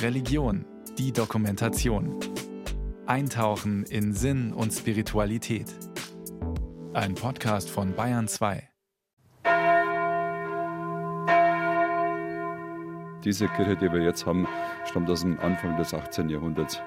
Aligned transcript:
Religion, 0.00 0.64
die 0.98 1.12
Dokumentation. 1.12 2.18
Eintauchen 3.06 3.84
in 3.84 4.12
Sinn 4.12 4.52
und 4.52 4.72
Spiritualität. 4.72 5.66
Ein 6.92 7.14
Podcast 7.14 7.70
von 7.70 7.94
Bayern 7.94 8.28
2. 8.28 8.68
Diese 13.24 13.48
Kirche, 13.48 13.76
die 13.76 13.92
wir 13.92 14.02
jetzt 14.02 14.26
haben, 14.26 14.48
stammt 14.84 15.08
aus 15.08 15.20
dem 15.20 15.38
Anfang 15.40 15.76
des 15.76 15.94
18. 15.94 16.28
Jahrhunderts. 16.28 16.80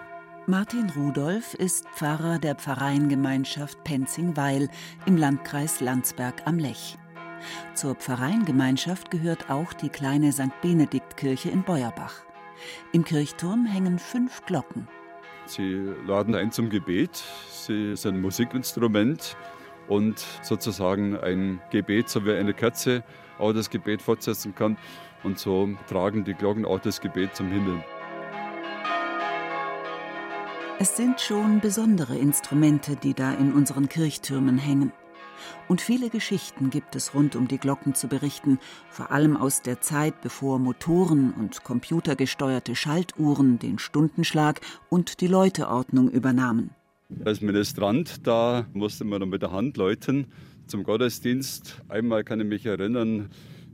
Martin 0.48 0.90
Rudolph 0.92 1.54
ist 1.56 1.88
Pfarrer 1.96 2.38
der 2.40 2.56
Pfarreiengemeinschaft 2.56 3.84
Penzingweil 3.84 4.70
im 5.06 5.18
Landkreis 5.18 5.80
Landsberg 5.80 6.44
am 6.46 6.60
Lech. 6.60 6.98
Zur 7.74 7.96
Pfarreiengemeinschaft 7.96 9.12
gehört 9.12 9.50
auch 9.50 9.74
die 9.74 9.90
kleine 9.90 10.32
St. 10.32 10.62
Benediktkirche 10.62 11.50
in 11.50 11.64
Beuerbach. 11.64 12.14
Im 12.92 13.04
Kirchturm 13.04 13.66
hängen 13.66 14.00
fünf 14.00 14.46
Glocken. 14.46 14.88
Sie 15.46 15.94
laden 16.08 16.34
ein 16.36 16.52
zum 16.52 16.70
Gebet. 16.70 17.24
Sie 17.52 17.96
sind 17.96 18.16
ein 18.16 18.22
Musikinstrument 18.22 19.38
und 19.88 20.20
sozusagen 20.42 21.18
ein 21.18 21.62
Gebet, 21.70 22.10
so 22.10 22.26
wie 22.26 22.34
eine 22.34 22.54
Kerze 22.54 23.04
auch 23.38 23.54
das 23.54 23.70
Gebet 23.70 24.02
fortsetzen 24.02 24.56
kann. 24.56 24.78
Und 25.24 25.40
so 25.40 25.70
tragen 25.88 26.24
die 26.24 26.34
Glocken 26.34 26.66
auch 26.66 26.80
das 26.80 27.02
Gebet 27.02 27.36
zum 27.36 27.52
Himmel. 27.52 27.84
Es 30.78 30.98
sind 30.98 31.22
schon 31.22 31.62
besondere 31.62 32.18
Instrumente, 32.18 32.96
die 32.96 33.14
da 33.14 33.34
in 33.34 33.54
unseren 33.54 33.88
Kirchtürmen 33.88 34.58
hängen. 34.58 34.92
Und 35.68 35.82
viele 35.82 36.10
Geschichten 36.10 36.70
gibt 36.70 36.96
es 36.96 37.14
rund 37.14 37.36
um 37.36 37.48
die 37.48 37.58
Glocken 37.58 37.96
zu 37.96 38.08
berichten, 38.08 38.60
vor 38.90 39.12
allem 39.12 39.38
aus 39.38 39.62
der 39.62 39.82
Zeit, 39.82 40.22
bevor 40.22 40.60
Motoren 40.60 41.34
und 41.34 41.64
computergesteuerte 41.64 42.76
Schaltuhren 42.76 43.60
den 43.60 43.80
Stundenschlag 43.80 44.62
und 44.90 45.22
die 45.22 45.28
Läuteordnung 45.28 46.10
übernahmen. 46.10 46.72
Als 47.24 47.42
Ministrant, 47.42 48.26
da 48.26 48.66
musste 48.74 49.06
man 49.06 49.20
noch 49.20 49.28
mit 49.28 49.42
der 49.42 49.52
Hand 49.52 49.78
läuten 49.78 50.28
zum 50.68 50.84
Gottesdienst. 50.84 51.82
Einmal 51.88 52.24
kann 52.24 52.40
ich 52.40 52.48
mich 52.48 52.66
erinnern, 52.66 53.30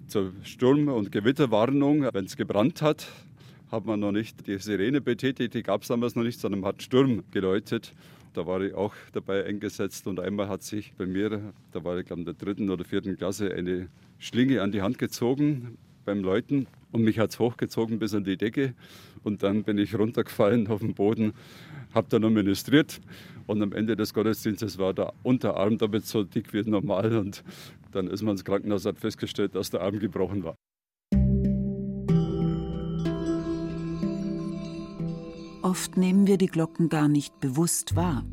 zur 0.07 0.33
Sturm- 0.43 0.89
und 0.89 1.11
Gewitterwarnung, 1.11 2.05
wenn 2.11 2.25
es 2.25 2.35
gebrannt 2.35 2.81
hat, 2.81 3.07
hat 3.71 3.85
man 3.85 4.01
noch 4.01 4.11
nicht 4.11 4.45
die 4.47 4.57
Sirene 4.57 4.99
betätigt, 4.99 5.53
die 5.53 5.63
gab 5.63 5.83
es 5.83 5.87
damals 5.87 6.15
noch 6.15 6.23
nicht, 6.23 6.39
sondern 6.39 6.65
hat 6.65 6.83
Sturm 6.83 7.23
geläutet. 7.31 7.93
Da 8.33 8.47
war 8.47 8.61
ich 8.61 8.73
auch 8.73 8.93
dabei 9.11 9.45
eingesetzt 9.45 10.07
und 10.07 10.19
einmal 10.19 10.47
hat 10.47 10.63
sich 10.63 10.93
bei 10.97 11.05
mir, 11.05 11.53
da 11.71 11.83
war 11.83 11.97
ich 11.97 12.05
glaube 12.05 12.21
in 12.21 12.25
der 12.25 12.33
dritten 12.33 12.69
oder 12.69 12.85
vierten 12.85 13.17
Klasse, 13.17 13.53
eine 13.53 13.89
Schlinge 14.19 14.61
an 14.61 14.71
die 14.71 14.81
Hand 14.81 14.97
gezogen 14.97 15.77
beim 16.05 16.23
Läuten 16.23 16.67
und 16.93 17.03
mich 17.03 17.19
hat 17.19 17.31
es 17.31 17.39
hochgezogen 17.39 17.99
bis 17.99 18.13
an 18.13 18.23
die 18.23 18.37
Decke 18.37 18.73
und 19.23 19.43
dann 19.43 19.63
bin 19.63 19.77
ich 19.77 19.95
runtergefallen 19.95 20.67
auf 20.67 20.79
den 20.79 20.93
Boden, 20.93 21.33
habe 21.93 22.07
dann 22.09 22.21
noch 22.21 22.29
ministriert 22.29 23.01
und 23.47 23.61
am 23.61 23.73
Ende 23.73 23.97
des 23.97 24.13
Gottesdienstes 24.13 24.77
war 24.77 24.93
der 24.93 25.13
Unterarm 25.23 25.77
damit 25.77 26.05
so 26.05 26.23
dick 26.23 26.53
wie 26.53 26.61
normal 26.61 27.17
und 27.17 27.43
dann 27.91 28.07
ist 28.07 28.21
man 28.21 28.31
ins 28.31 28.45
Krankenhaus 28.45 28.85
hat 28.85 28.97
festgestellt, 28.97 29.55
dass 29.55 29.71
der 29.71 29.81
Arm 29.81 29.99
gebrochen 29.99 30.45
war. 30.45 30.55
Oft 35.71 35.95
nehmen 35.95 36.27
wir 36.27 36.37
die 36.37 36.47
Glocken 36.47 36.89
gar 36.89 37.07
nicht 37.07 37.39
bewusst 37.39 37.95
wahr. 37.95 38.25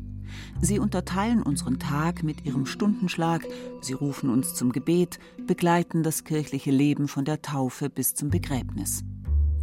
Sie 0.59 0.77
unterteilen 0.77 1.41
unseren 1.41 1.79
Tag 1.79 2.21
mit 2.21 2.45
ihrem 2.45 2.65
Stundenschlag, 2.65 3.47
sie 3.79 3.93
rufen 3.93 4.29
uns 4.29 4.55
zum 4.55 4.73
Gebet, 4.73 5.19
begleiten 5.47 6.03
das 6.03 6.25
kirchliche 6.25 6.71
Leben 6.71 7.07
von 7.07 7.23
der 7.23 7.41
Taufe 7.41 7.89
bis 7.89 8.13
zum 8.13 8.29
Begräbnis. 8.29 9.05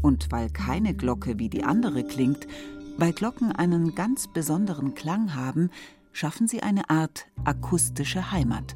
Und 0.00 0.32
weil 0.32 0.48
keine 0.48 0.94
Glocke 0.94 1.38
wie 1.38 1.50
die 1.50 1.64
andere 1.64 2.02
klingt, 2.02 2.46
weil 2.96 3.12
Glocken 3.12 3.52
einen 3.52 3.94
ganz 3.94 4.26
besonderen 4.26 4.94
Klang 4.94 5.34
haben, 5.34 5.68
schaffen 6.12 6.48
sie 6.48 6.62
eine 6.62 6.88
Art 6.88 7.26
akustische 7.44 8.32
Heimat. 8.32 8.74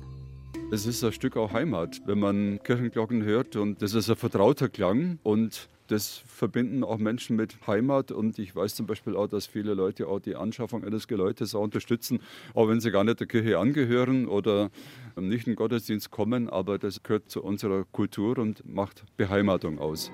Es 0.72 0.84
ist 0.84 1.02
ein 1.02 1.12
Stück 1.12 1.38
auch 1.38 1.54
Heimat, 1.54 2.02
wenn 2.04 2.18
man 2.18 2.60
Kirchenglocken 2.62 3.22
hört 3.22 3.56
und 3.56 3.80
das 3.80 3.94
ist 3.94 4.10
ein 4.10 4.16
vertrauter 4.16 4.68
Klang 4.68 5.18
und 5.22 5.70
das 5.90 6.22
verbinden 6.26 6.84
auch 6.84 6.98
Menschen 6.98 7.36
mit 7.36 7.66
Heimat 7.66 8.12
und 8.12 8.38
ich 8.38 8.54
weiß 8.54 8.74
zum 8.74 8.86
Beispiel 8.86 9.16
auch, 9.16 9.26
dass 9.26 9.46
viele 9.46 9.74
Leute 9.74 10.08
auch 10.08 10.20
die 10.20 10.36
Anschaffung 10.36 10.84
eines 10.84 11.08
Geläutes 11.08 11.54
auch 11.54 11.62
unterstützen, 11.62 12.20
auch 12.54 12.68
wenn 12.68 12.80
sie 12.80 12.90
gar 12.90 13.04
nicht 13.04 13.20
der 13.20 13.26
Kirche 13.26 13.58
angehören 13.58 14.26
oder 14.26 14.70
nicht 15.16 15.46
in 15.46 15.52
den 15.52 15.56
Gottesdienst 15.56 16.10
kommen, 16.10 16.48
aber 16.48 16.78
das 16.78 17.02
gehört 17.02 17.30
zu 17.30 17.42
unserer 17.42 17.84
Kultur 17.84 18.38
und 18.38 18.62
macht 18.66 19.04
Beheimatung 19.16 19.78
aus. 19.78 20.10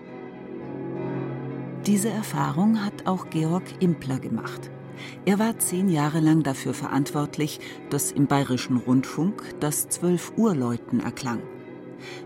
Diese 1.86 2.08
Erfahrung 2.08 2.84
hat 2.84 3.06
auch 3.06 3.30
Georg 3.30 3.64
Impler 3.80 4.18
gemacht. 4.18 4.70
Er 5.24 5.38
war 5.38 5.58
zehn 5.58 5.88
Jahre 5.88 6.20
lang 6.20 6.42
dafür 6.42 6.74
verantwortlich, 6.74 7.60
dass 7.90 8.12
im 8.12 8.26
bayerischen 8.26 8.78
Rundfunk 8.78 9.42
das 9.60 9.88
12 9.88 10.32
Uhr 10.36 10.54
Läuten 10.54 11.00
erklang. 11.00 11.42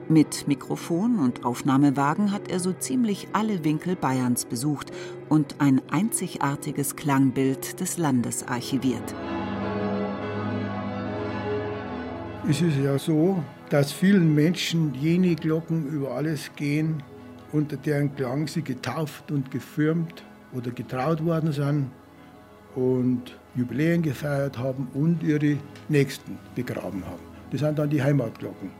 Mit 0.08 0.48
Mikrofon 0.48 1.18
und 1.18 1.44
Aufnahmewagen 1.44 2.32
hat 2.32 2.50
er 2.50 2.60
so 2.60 2.72
ziemlich 2.72 3.28
alle 3.32 3.64
Winkel 3.64 3.96
Bayerns 3.96 4.44
besucht 4.44 4.90
und 5.28 5.56
ein 5.58 5.80
einzigartiges 5.90 6.96
Klangbild 6.96 7.80
des 7.80 7.98
Landes 7.98 8.46
archiviert. 8.46 9.14
Es 12.48 12.62
ist 12.62 12.78
ja 12.78 12.98
so, 12.98 13.42
dass 13.68 13.92
vielen 13.92 14.34
Menschen 14.34 14.94
jene 14.94 15.36
Glocken 15.36 15.86
über 15.88 16.12
alles 16.12 16.50
gehen, 16.56 17.02
unter 17.52 17.76
deren 17.76 18.14
Klang 18.16 18.48
sie 18.48 18.62
getauft 18.62 19.30
und 19.30 19.50
gefirmt 19.50 20.24
oder 20.52 20.70
getraut 20.70 21.24
worden 21.24 21.52
sind 21.52 21.90
und 22.74 23.38
Jubiläen 23.54 24.02
gefeiert 24.02 24.58
haben 24.58 24.88
und 24.94 25.22
ihre 25.22 25.58
Nächsten 25.88 26.38
begraben 26.54 27.04
haben. 27.04 27.22
Das 27.50 27.60
sind 27.60 27.78
dann 27.78 27.90
die 27.90 28.02
Heimatglocken. 28.02 28.70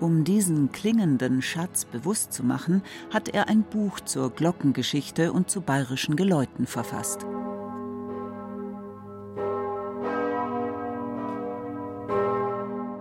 Um 0.00 0.24
diesen 0.24 0.72
klingenden 0.72 1.40
Schatz 1.40 1.84
bewusst 1.84 2.32
zu 2.32 2.42
machen, 2.42 2.82
hat 3.12 3.28
er 3.28 3.48
ein 3.48 3.62
Buch 3.62 4.00
zur 4.00 4.30
Glockengeschichte 4.30 5.32
und 5.32 5.48
zu 5.48 5.60
bayerischen 5.60 6.16
Geläuten 6.16 6.66
verfasst. 6.66 7.24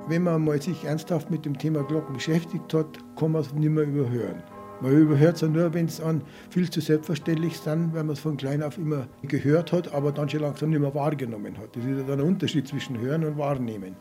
Wenn 0.08 0.24
man 0.24 0.44
mal 0.44 0.62
sich 0.62 0.84
ernsthaft 0.84 1.32
mit 1.32 1.46
dem 1.46 1.58
Thema 1.58 1.82
Glocken 1.84 2.14
beschäftigt 2.14 2.74
hat, 2.74 3.00
kann 3.16 3.32
man 3.32 3.42
es 3.42 3.54
nicht 3.54 3.70
mehr 3.70 3.86
überhören. 3.86 4.44
Man 4.82 4.92
überhört 4.92 5.36
es 5.36 5.42
ja 5.42 5.48
nur, 5.48 5.74
wenn 5.74 5.86
es 5.86 6.02
an 6.02 6.22
viel 6.50 6.70
zu 6.70 6.82
selbstverständlich 6.82 7.58
sind, 7.58 7.94
weil 7.94 8.04
man 8.04 8.14
es 8.14 8.20
von 8.20 8.36
klein 8.36 8.62
auf 8.62 8.78
immer 8.78 9.08
gehört 9.22 9.72
hat, 9.72 9.94
aber 9.94 10.12
dann 10.12 10.28
schon 10.28 10.42
langsam 10.42 10.72
nicht 10.72 10.82
mehr 10.82 10.94
wahrgenommen 10.94 11.58
hat. 11.58 11.76
Das 11.76 11.86
ist 11.86 11.98
ja 11.98 12.04
dann 12.04 12.20
ein 12.20 12.28
Unterschied 12.28 12.68
zwischen 12.68 13.00
Hören 13.00 13.24
und 13.24 13.38
Wahrnehmen. 13.38 13.96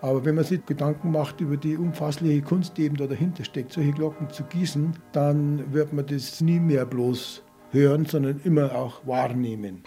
Aber 0.00 0.24
wenn 0.24 0.36
man 0.36 0.44
sich 0.44 0.64
Gedanken 0.64 1.10
macht 1.10 1.40
über 1.40 1.56
die 1.56 1.76
umfassliche 1.76 2.42
Kunst, 2.42 2.76
die 2.76 2.84
eben 2.84 2.96
da 2.96 3.06
dahinter 3.06 3.44
steckt, 3.44 3.72
solche 3.72 3.92
Glocken 3.92 4.30
zu 4.30 4.44
gießen, 4.44 4.96
dann 5.12 5.72
wird 5.72 5.92
man 5.92 6.06
das 6.06 6.40
nie 6.40 6.60
mehr 6.60 6.86
bloß 6.86 7.42
hören, 7.72 8.06
sondern 8.06 8.40
immer 8.44 8.74
auch 8.74 9.06
wahrnehmen. 9.06 9.82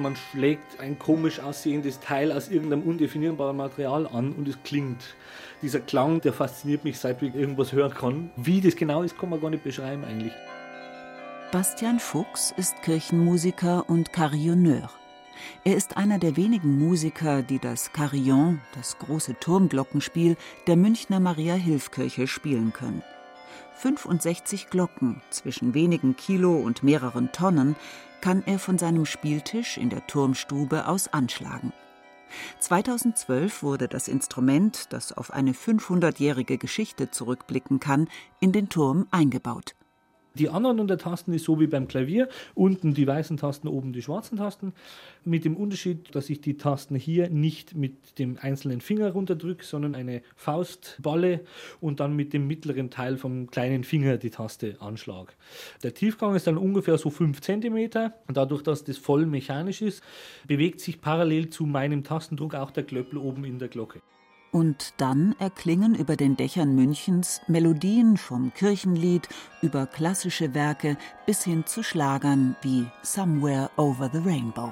Man 0.00 0.14
schlägt 0.14 0.78
ein 0.78 0.96
komisch 0.96 1.40
aussehendes 1.40 1.98
Teil 1.98 2.30
aus 2.30 2.48
irgendeinem 2.48 2.84
undefinierbaren 2.84 3.56
Material 3.56 4.06
an 4.06 4.32
und 4.32 4.46
es 4.46 4.56
klingt. 4.62 5.16
Dieser 5.60 5.80
Klang, 5.80 6.20
der 6.20 6.32
fasziniert 6.32 6.84
mich, 6.84 7.00
seit 7.00 7.20
ich 7.20 7.34
irgendwas 7.34 7.72
hören 7.72 7.92
kann. 7.92 8.30
Wie 8.36 8.60
das 8.60 8.76
genau 8.76 9.02
ist, 9.02 9.18
kann 9.18 9.30
man 9.30 9.40
gar 9.40 9.50
nicht 9.50 9.64
beschreiben 9.64 10.04
eigentlich. 10.04 10.32
Bastian 11.50 11.98
Fuchs 11.98 12.54
ist 12.56 12.80
Kirchenmusiker 12.82 13.90
und 13.90 14.12
Carillonneur. 14.12 14.88
Er 15.64 15.76
ist 15.76 15.96
einer 15.96 16.18
der 16.18 16.36
wenigen 16.36 16.78
Musiker, 16.78 17.42
die 17.42 17.58
das 17.58 17.92
Carillon, 17.92 18.60
das 18.74 18.98
große 18.98 19.38
Turmglockenspiel 19.40 20.36
der 20.66 20.76
Münchner 20.76 21.20
Maria-Hilf-Kirche 21.20 22.26
spielen 22.26 22.72
können. 22.72 23.02
65 23.76 24.70
Glocken 24.70 25.22
zwischen 25.30 25.74
wenigen 25.74 26.16
Kilo 26.16 26.56
und 26.56 26.82
mehreren 26.82 27.30
Tonnen 27.32 27.76
kann 28.20 28.42
er 28.44 28.58
von 28.58 28.78
seinem 28.78 29.06
Spieltisch 29.06 29.76
in 29.76 29.90
der 29.90 30.06
Turmstube 30.06 30.88
aus 30.88 31.08
anschlagen. 31.08 31.72
2012 32.58 33.62
wurde 33.62 33.88
das 33.88 34.08
Instrument, 34.08 34.92
das 34.92 35.12
auf 35.12 35.32
eine 35.32 35.52
500-jährige 35.52 36.58
Geschichte 36.58 37.10
zurückblicken 37.10 37.80
kann, 37.80 38.08
in 38.40 38.52
den 38.52 38.68
Turm 38.68 39.06
eingebaut. 39.10 39.74
Die 40.38 40.48
Anordnung 40.48 40.86
der 40.86 40.98
Tasten 40.98 41.32
ist 41.32 41.44
so 41.44 41.58
wie 41.58 41.66
beim 41.66 41.88
Klavier. 41.88 42.28
Unten 42.54 42.94
die 42.94 43.06
weißen 43.06 43.36
Tasten, 43.36 43.66
oben 43.66 43.92
die 43.92 44.02
schwarzen 44.02 44.38
Tasten. 44.38 44.72
Mit 45.24 45.44
dem 45.44 45.56
Unterschied, 45.56 46.14
dass 46.14 46.30
ich 46.30 46.40
die 46.40 46.56
Tasten 46.56 46.94
hier 46.94 47.28
nicht 47.28 47.74
mit 47.74 48.18
dem 48.18 48.38
einzelnen 48.40 48.80
Finger 48.80 49.10
runterdrücke, 49.10 49.64
sondern 49.64 49.96
eine 49.96 50.22
Faustballe 50.36 51.40
und 51.80 51.98
dann 51.98 52.14
mit 52.14 52.32
dem 52.32 52.46
mittleren 52.46 52.90
Teil 52.90 53.16
vom 53.16 53.50
kleinen 53.50 53.82
Finger 53.82 54.16
die 54.16 54.30
Taste 54.30 54.76
anschlage. 54.80 55.32
Der 55.82 55.94
Tiefgang 55.94 56.36
ist 56.36 56.46
dann 56.46 56.56
ungefähr 56.56 56.98
so 56.98 57.10
5 57.10 57.40
cm. 57.40 57.90
Dadurch, 58.28 58.62
dass 58.62 58.84
das 58.84 58.96
voll 58.96 59.26
mechanisch 59.26 59.82
ist, 59.82 60.04
bewegt 60.46 60.80
sich 60.80 61.00
parallel 61.00 61.50
zu 61.50 61.66
meinem 61.66 62.04
Tastendruck 62.04 62.54
auch 62.54 62.70
der 62.70 62.84
Klöppel 62.84 63.18
oben 63.18 63.44
in 63.44 63.58
der 63.58 63.68
Glocke. 63.68 64.00
Und 64.50 64.94
dann 64.96 65.34
erklingen 65.38 65.94
über 65.94 66.16
den 66.16 66.36
Dächern 66.36 66.74
Münchens 66.74 67.40
Melodien 67.48 68.16
vom 68.16 68.52
Kirchenlied 68.54 69.28
über 69.60 69.86
klassische 69.86 70.54
Werke 70.54 70.96
bis 71.26 71.44
hin 71.44 71.66
zu 71.66 71.82
Schlagern 71.82 72.56
wie 72.62 72.86
Somewhere 73.02 73.70
Over 73.76 74.10
the 74.12 74.18
Rainbow. 74.18 74.70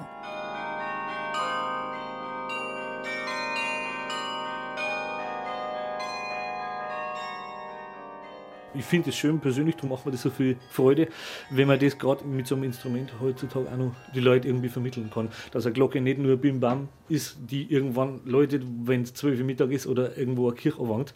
Ich 8.77 8.85
finde 8.85 9.09
es 9.09 9.15
schön 9.15 9.39
persönlich, 9.39 9.75
darum 9.75 9.89
macht 9.89 10.05
mir 10.05 10.11
das 10.11 10.21
so 10.21 10.29
viel 10.29 10.57
Freude, 10.69 11.07
wenn 11.49 11.67
man 11.67 11.79
das 11.79 11.97
gerade 11.97 12.25
mit 12.25 12.47
so 12.47 12.55
einem 12.55 12.65
Instrument 12.65 13.11
heutzutage 13.19 13.71
auch 13.71 13.77
noch 13.77 13.95
die 14.13 14.19
Leute 14.19 14.47
irgendwie 14.47 14.69
vermitteln 14.69 15.09
kann. 15.13 15.29
Dass 15.51 15.65
eine 15.65 15.73
Glocke 15.73 16.01
nicht 16.01 16.19
nur 16.19 16.37
Bim 16.37 16.59
Bam 16.59 16.89
ist, 17.09 17.37
die 17.49 17.71
irgendwann 17.71 18.21
läutet, 18.25 18.63
wenn 18.83 19.03
es 19.03 19.13
zwölf 19.13 19.39
Uhr 19.39 19.45
Mittag 19.45 19.71
ist 19.71 19.87
oder 19.87 20.17
irgendwo 20.17 20.47
eine 20.47 20.55
Kirche 20.55 20.81
erwangt, 20.81 21.13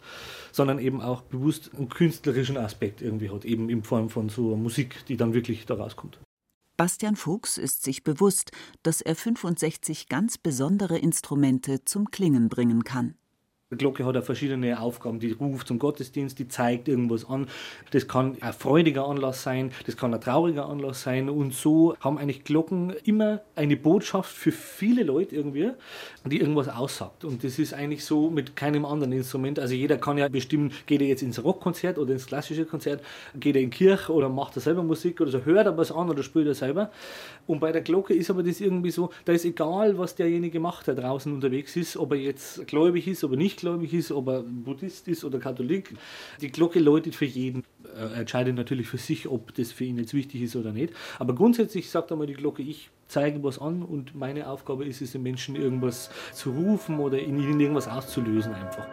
sondern 0.50 0.78
eben 0.78 1.00
auch 1.00 1.22
bewusst 1.22 1.70
einen 1.76 1.88
künstlerischen 1.88 2.56
Aspekt 2.56 3.02
irgendwie 3.02 3.30
hat, 3.30 3.44
eben 3.44 3.68
in 3.68 3.82
Form 3.82 4.10
von 4.10 4.28
so 4.28 4.56
Musik, 4.56 5.04
die 5.06 5.16
dann 5.16 5.34
wirklich 5.34 5.66
da 5.66 5.74
rauskommt. 5.74 6.18
Bastian 6.76 7.16
Fuchs 7.16 7.58
ist 7.58 7.84
sich 7.84 8.02
bewusst, 8.02 8.50
dass 8.82 9.02
er 9.02 9.14
65 9.14 10.08
ganz 10.08 10.38
besondere 10.38 10.98
Instrumente 10.98 11.84
zum 11.84 12.10
Klingen 12.10 12.48
bringen 12.48 12.82
kann. 12.82 13.14
Die 13.72 13.78
Glocke 13.78 14.04
hat 14.04 14.14
ja 14.14 14.20
verschiedene 14.20 14.78
Aufgaben. 14.78 15.18
Die 15.18 15.32
ruft 15.32 15.66
zum 15.66 15.78
Gottesdienst, 15.78 16.38
die 16.38 16.46
zeigt 16.46 16.88
irgendwas 16.88 17.26
an. 17.26 17.46
Das 17.90 18.06
kann 18.06 18.36
ein 18.42 18.52
freudiger 18.52 19.08
Anlass 19.08 19.42
sein, 19.42 19.72
das 19.86 19.96
kann 19.96 20.12
ein 20.12 20.20
trauriger 20.20 20.68
Anlass 20.68 21.02
sein. 21.02 21.30
Und 21.30 21.54
so 21.54 21.96
haben 22.00 22.18
eigentlich 22.18 22.44
Glocken 22.44 22.92
immer 23.04 23.40
eine 23.56 23.78
Botschaft 23.78 24.30
für 24.30 24.52
viele 24.52 25.04
Leute 25.04 25.34
irgendwie, 25.36 25.70
die 26.26 26.38
irgendwas 26.38 26.68
aussagt. 26.68 27.24
Und 27.24 27.44
das 27.44 27.58
ist 27.58 27.72
eigentlich 27.72 28.04
so 28.04 28.28
mit 28.28 28.56
keinem 28.56 28.84
anderen 28.84 29.12
Instrument. 29.12 29.58
Also 29.58 29.72
jeder 29.72 29.96
kann 29.96 30.18
ja 30.18 30.28
bestimmen, 30.28 30.72
geht 30.84 31.00
er 31.00 31.06
jetzt 31.06 31.22
ins 31.22 31.42
Rockkonzert 31.42 31.96
oder 31.96 32.12
ins 32.12 32.26
klassische 32.26 32.66
Konzert, 32.66 33.02
geht 33.40 33.56
er 33.56 33.62
in 33.62 33.70
Kirche 33.70 34.12
oder 34.12 34.28
macht 34.28 34.54
er 34.56 34.60
selber 34.60 34.82
Musik 34.82 35.18
oder 35.22 35.30
so, 35.30 35.46
hört 35.46 35.64
er 35.64 35.78
was 35.78 35.90
an 35.90 36.10
oder 36.10 36.22
spielt 36.22 36.46
er 36.46 36.54
selber. 36.54 36.90
Und 37.46 37.60
bei 37.60 37.72
der 37.72 37.80
Glocke 37.80 38.12
ist 38.12 38.28
aber 38.28 38.42
das 38.42 38.60
irgendwie 38.60 38.90
so, 38.90 39.08
da 39.24 39.32
ist 39.32 39.46
egal, 39.46 39.96
was 39.96 40.14
derjenige 40.14 40.60
macht, 40.60 40.88
der 40.88 40.94
draußen 40.94 41.32
unterwegs 41.32 41.74
ist, 41.74 41.96
ob 41.96 42.12
er 42.12 42.18
jetzt 42.18 42.66
gläubig 42.66 43.08
ist, 43.08 43.24
ob 43.24 43.30
er 43.30 43.38
nicht 43.38 43.61
gläubig 43.62 43.94
ist, 43.94 44.12
ob 44.12 44.28
er 44.28 44.42
Buddhist 44.42 45.08
ist 45.08 45.24
oder 45.24 45.38
Katholik. 45.38 45.94
Die 46.40 46.50
Glocke 46.50 46.78
läutet 46.80 47.14
für 47.14 47.24
jeden. 47.24 47.64
Er 47.96 48.14
entscheidet 48.14 48.56
natürlich 48.56 48.88
für 48.88 48.98
sich, 48.98 49.28
ob 49.28 49.54
das 49.54 49.72
für 49.72 49.84
ihn 49.84 49.98
jetzt 49.98 50.14
wichtig 50.14 50.42
ist 50.42 50.56
oder 50.56 50.72
nicht. 50.72 50.92
Aber 51.18 51.34
grundsätzlich 51.34 51.88
sagt 51.88 52.12
einmal 52.12 52.26
die 52.26 52.34
Glocke, 52.34 52.62
ich 52.62 52.90
zeige 53.06 53.42
was 53.42 53.58
an 53.58 53.82
und 53.82 54.14
meine 54.14 54.48
Aufgabe 54.48 54.84
ist 54.84 55.00
es, 55.00 55.12
den 55.12 55.22
Menschen 55.22 55.56
irgendwas 55.56 56.10
zu 56.32 56.50
rufen 56.50 56.98
oder 56.98 57.18
in 57.18 57.38
ihnen 57.38 57.60
irgendwas 57.60 57.88
auszulösen 57.88 58.52
einfach. 58.52 58.86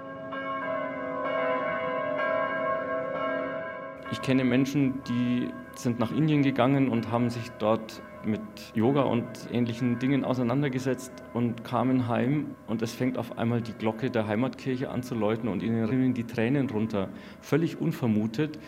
Ich 4.11 4.21
kenne 4.21 4.43
Menschen, 4.43 5.01
die 5.07 5.49
sind 5.75 5.99
nach 5.99 6.11
Indien 6.11 6.43
gegangen 6.43 6.89
und 6.89 7.11
haben 7.11 7.29
sich 7.29 7.49
dort 7.59 8.01
mit 8.25 8.41
Yoga 8.73 9.03
und 9.03 9.25
ähnlichen 9.51 9.99
Dingen 9.99 10.23
auseinandergesetzt 10.23 11.11
und 11.33 11.63
kamen 11.63 12.07
heim 12.07 12.55
und 12.67 12.81
es 12.81 12.93
fängt 12.93 13.17
auf 13.17 13.37
einmal 13.37 13.61
die 13.61 13.73
Glocke 13.73 14.09
der 14.09 14.27
Heimatkirche 14.27 14.89
an 14.89 15.03
zu 15.03 15.15
läuten 15.15 15.47
und 15.47 15.63
ihnen 15.63 15.85
rinnen 15.85 16.13
die 16.13 16.25
Tränen 16.25 16.69
runter. 16.69 17.09
Völlig 17.41 17.79
unvermutet. 17.79 18.59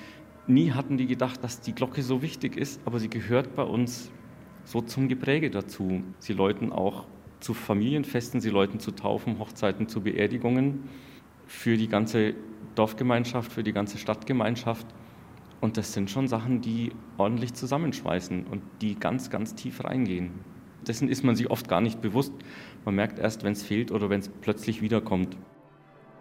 Nie 0.47 0.71
hatten 0.71 0.97
die 0.97 1.07
gedacht, 1.07 1.43
dass 1.43 1.61
die 1.61 1.73
Glocke 1.73 2.01
so 2.01 2.21
wichtig 2.21 2.57
ist, 2.57 2.81
aber 2.85 2.99
sie 2.99 3.09
gehört 3.09 3.55
bei 3.55 3.63
uns 3.63 4.11
so 4.63 4.81
zum 4.81 5.07
Gepräge 5.07 5.49
dazu. 5.49 6.03
Sie 6.19 6.33
läuten 6.33 6.71
auch 6.71 7.05
zu 7.39 7.53
Familienfesten, 7.53 8.41
sie 8.41 8.49
läuten 8.49 8.79
zu 8.79 8.91
Taufen, 8.91 9.39
Hochzeiten, 9.39 9.87
zu 9.87 10.01
Beerdigungen 10.01 10.83
für 11.47 11.77
die 11.77 11.87
ganze 11.87 12.35
Dorfgemeinschaft, 12.75 13.51
für 13.51 13.63
die 13.63 13.73
ganze 13.73 13.97
Stadtgemeinschaft. 13.97 14.87
Und 15.61 15.77
das 15.77 15.93
sind 15.93 16.09
schon 16.09 16.27
Sachen, 16.27 16.59
die 16.61 16.91
ordentlich 17.17 17.53
zusammenschweißen 17.53 18.47
und 18.47 18.63
die 18.81 18.95
ganz, 18.95 19.29
ganz 19.29 19.53
tief 19.53 19.83
reingehen. 19.83 20.31
Dessen 20.87 21.07
ist 21.07 21.23
man 21.23 21.35
sich 21.35 21.51
oft 21.51 21.69
gar 21.69 21.81
nicht 21.81 22.01
bewusst. 22.01 22.33
Man 22.83 22.95
merkt 22.95 23.19
erst, 23.19 23.43
wenn 23.43 23.53
es 23.53 23.61
fehlt 23.61 23.91
oder 23.91 24.09
wenn 24.09 24.19
es 24.19 24.29
plötzlich 24.29 24.81
wiederkommt. 24.81 25.37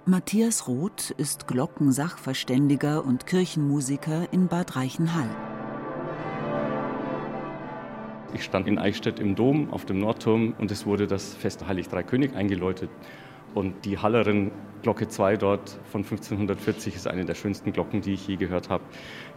Matthias 0.05 0.69
Roth 0.69 1.11
ist 1.17 1.49
Glockensachverständiger 1.49 3.05
und 3.05 3.27
Kirchenmusiker 3.27 4.31
in 4.33 4.49
Bad 4.49 4.77
Reichenhall. 4.77 5.31
Ich 8.35 8.45
stand 8.45 8.69
in 8.69 8.79
Eichstätt 8.79 9.19
im 9.19 9.35
Dom 9.35 9.71
auf 9.71 9.87
dem 9.87 9.99
Nordturm 9.99 10.55
und 10.59 10.71
es 10.71 10.85
wurde 10.85 11.07
das 11.07 11.35
Fest 11.35 11.67
Heilig 11.67 11.89
Drei 11.89 12.03
König 12.03 12.35
eingeläutet. 12.35 12.91
Und 13.55 13.85
die 13.85 13.99
Hallerin 13.99 14.53
Glocke 14.83 15.09
2 15.09 15.37
dort 15.37 15.79
von 15.91 16.03
1540 16.03 16.97
ist 16.97 17.07
eine 17.07 17.25
der 17.25 17.35
schönsten 17.35 17.73
Glocken, 17.73 18.01
die 18.01 18.15
ich 18.15 18.27
je 18.27 18.37
gehört 18.37 18.71
habe. 18.71 18.85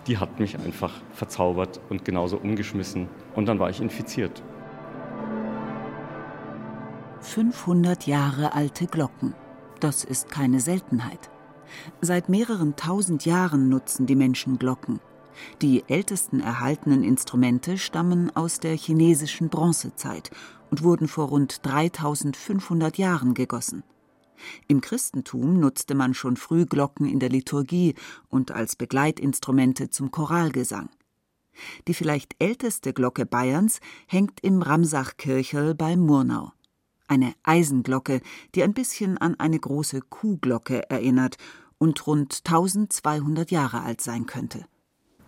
Die 0.08 0.18
hat 0.18 0.40
mich 0.40 0.58
einfach 0.58 0.94
verzaubert 1.12 1.82
und 1.90 2.06
genauso 2.06 2.38
umgeschmissen. 2.38 3.10
Und 3.36 3.48
dann 3.48 3.60
war 3.60 3.70
ich 3.70 3.82
infiziert. 3.82 4.42
500 7.22 8.08
Jahre 8.08 8.54
alte 8.54 8.86
Glocken. 8.86 9.34
Das 9.80 10.04
ist 10.04 10.30
keine 10.30 10.60
Seltenheit. 10.60 11.30
Seit 12.02 12.30
mehreren 12.30 12.76
tausend 12.76 13.26
Jahren 13.26 13.70
nutzen 13.70 14.06
die 14.06 14.16
Menschen 14.16 14.60
Glocken. 14.60 15.00
Die 15.62 15.84
ältesten 15.88 16.40
erhaltenen 16.40 17.04
Instrumente 17.04 17.78
stammen 17.78 18.34
aus 18.36 18.60
der 18.60 18.78
chinesischen 18.78 19.50
Bronzezeit 19.50 20.30
und 20.70 20.84
wurden 20.84 21.08
vor 21.08 21.30
rund 21.30 21.66
3500 21.66 22.98
Jahren 22.98 23.34
gegossen. 23.34 23.84
Im 24.68 24.82
Christentum 24.82 25.60
nutzte 25.60 25.96
man 25.96 26.14
schon 26.14 26.38
früh 26.38 26.66
Glocken 26.66 27.08
in 27.08 27.20
der 27.20 27.30
Liturgie 27.30 27.96
und 28.30 28.52
als 28.52 28.76
Begleitinstrumente 28.76 29.90
zum 29.90 30.12
Choralgesang. 30.12 30.90
Die 31.88 31.94
vielleicht 31.94 32.36
älteste 32.40 32.94
Glocke 32.94 33.26
Bayerns 33.26 33.80
hängt 34.08 34.40
im 34.42 34.62
Ramsachkirchel 34.62 35.76
bei 35.76 35.96
Murnau. 35.96 36.52
Eine 37.08 37.34
Eisenglocke, 37.44 38.22
die 38.56 38.64
ein 38.64 38.74
bisschen 38.74 39.18
an 39.18 39.36
eine 39.40 39.60
große 39.60 40.02
Kuhglocke 40.02 40.90
erinnert 40.90 41.38
und 41.78 42.08
rund 42.08 42.42
1200 42.46 43.52
Jahre 43.52 43.82
alt 43.82 44.02
sein 44.02 44.26
könnte. 44.26 44.66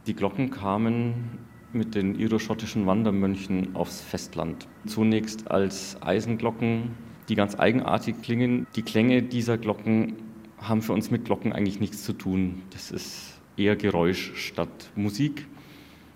Die 0.07 0.15
Glocken 0.15 0.51
kamen 0.51 1.39
mit 1.73 1.94
den 1.94 2.15
iroschottischen 2.15 2.85
Wandermönchen 2.85 3.75
aufs 3.75 4.01
Festland. 4.01 4.68
Zunächst 4.85 5.51
als 5.51 6.01
Eisenglocken 6.01 6.91
die 7.30 7.36
ganz 7.36 7.57
eigenartig 7.57 8.22
klingen. 8.22 8.68
Die 8.75 8.83
Klänge 8.83 9.24
dieser 9.24 9.57
Glocken 9.57 10.16
haben 10.57 10.81
für 10.81 10.94
uns 10.94 11.12
mit 11.12 11.25
Glocken 11.25 11.54
eigentlich 11.54 11.80
nichts 11.80 12.04
zu 12.04 12.13
tun. 12.13 12.63
Das 12.72 12.92
ist 12.92 13.39
eher 13.57 13.75
Geräusch 13.75 14.33
statt 14.36 14.92
Musik. 14.95 15.48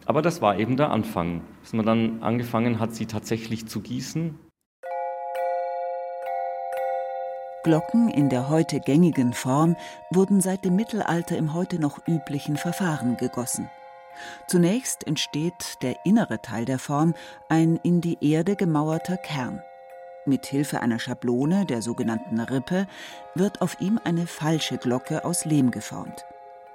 Aber 0.05 0.21
das 0.21 0.41
war 0.41 0.57
eben 0.57 0.75
der 0.75 0.91
Anfang, 0.91 1.41
dass 1.61 1.73
man 1.73 1.85
dann 1.85 2.23
angefangen 2.23 2.79
hat, 2.79 2.95
sie 2.95 3.05
tatsächlich 3.05 3.67
zu 3.67 3.81
gießen. 3.81 4.39
Glocken 7.63 8.09
in 8.09 8.29
der 8.29 8.49
heute 8.49 8.79
gängigen 8.79 9.33
Form 9.33 9.75
wurden 10.11 10.41
seit 10.41 10.63
dem 10.63 10.75
Mittelalter 10.75 11.37
im 11.37 11.53
heute 11.53 11.77
noch 11.77 12.07
üblichen 12.07 12.55
Verfahren 12.57 13.17
gegossen. 13.17 13.69
Zunächst 14.47 15.05
entsteht 15.05 15.77
der 15.81 15.95
innere 16.05 16.41
Teil 16.41 16.65
der 16.65 16.79
Form, 16.79 17.13
ein 17.47 17.77
in 17.83 18.01
die 18.01 18.17
Erde 18.21 18.55
gemauerter 18.55 19.17
Kern. 19.17 19.61
Mit 20.29 20.45
Hilfe 20.45 20.81
einer 20.81 20.99
Schablone, 20.99 21.65
der 21.65 21.81
sogenannten 21.81 22.39
Rippe, 22.39 22.85
wird 23.33 23.63
auf 23.63 23.81
ihm 23.81 23.99
eine 24.03 24.27
falsche 24.27 24.77
Glocke 24.77 25.25
aus 25.25 25.43
Lehm 25.43 25.71
geformt. 25.71 26.23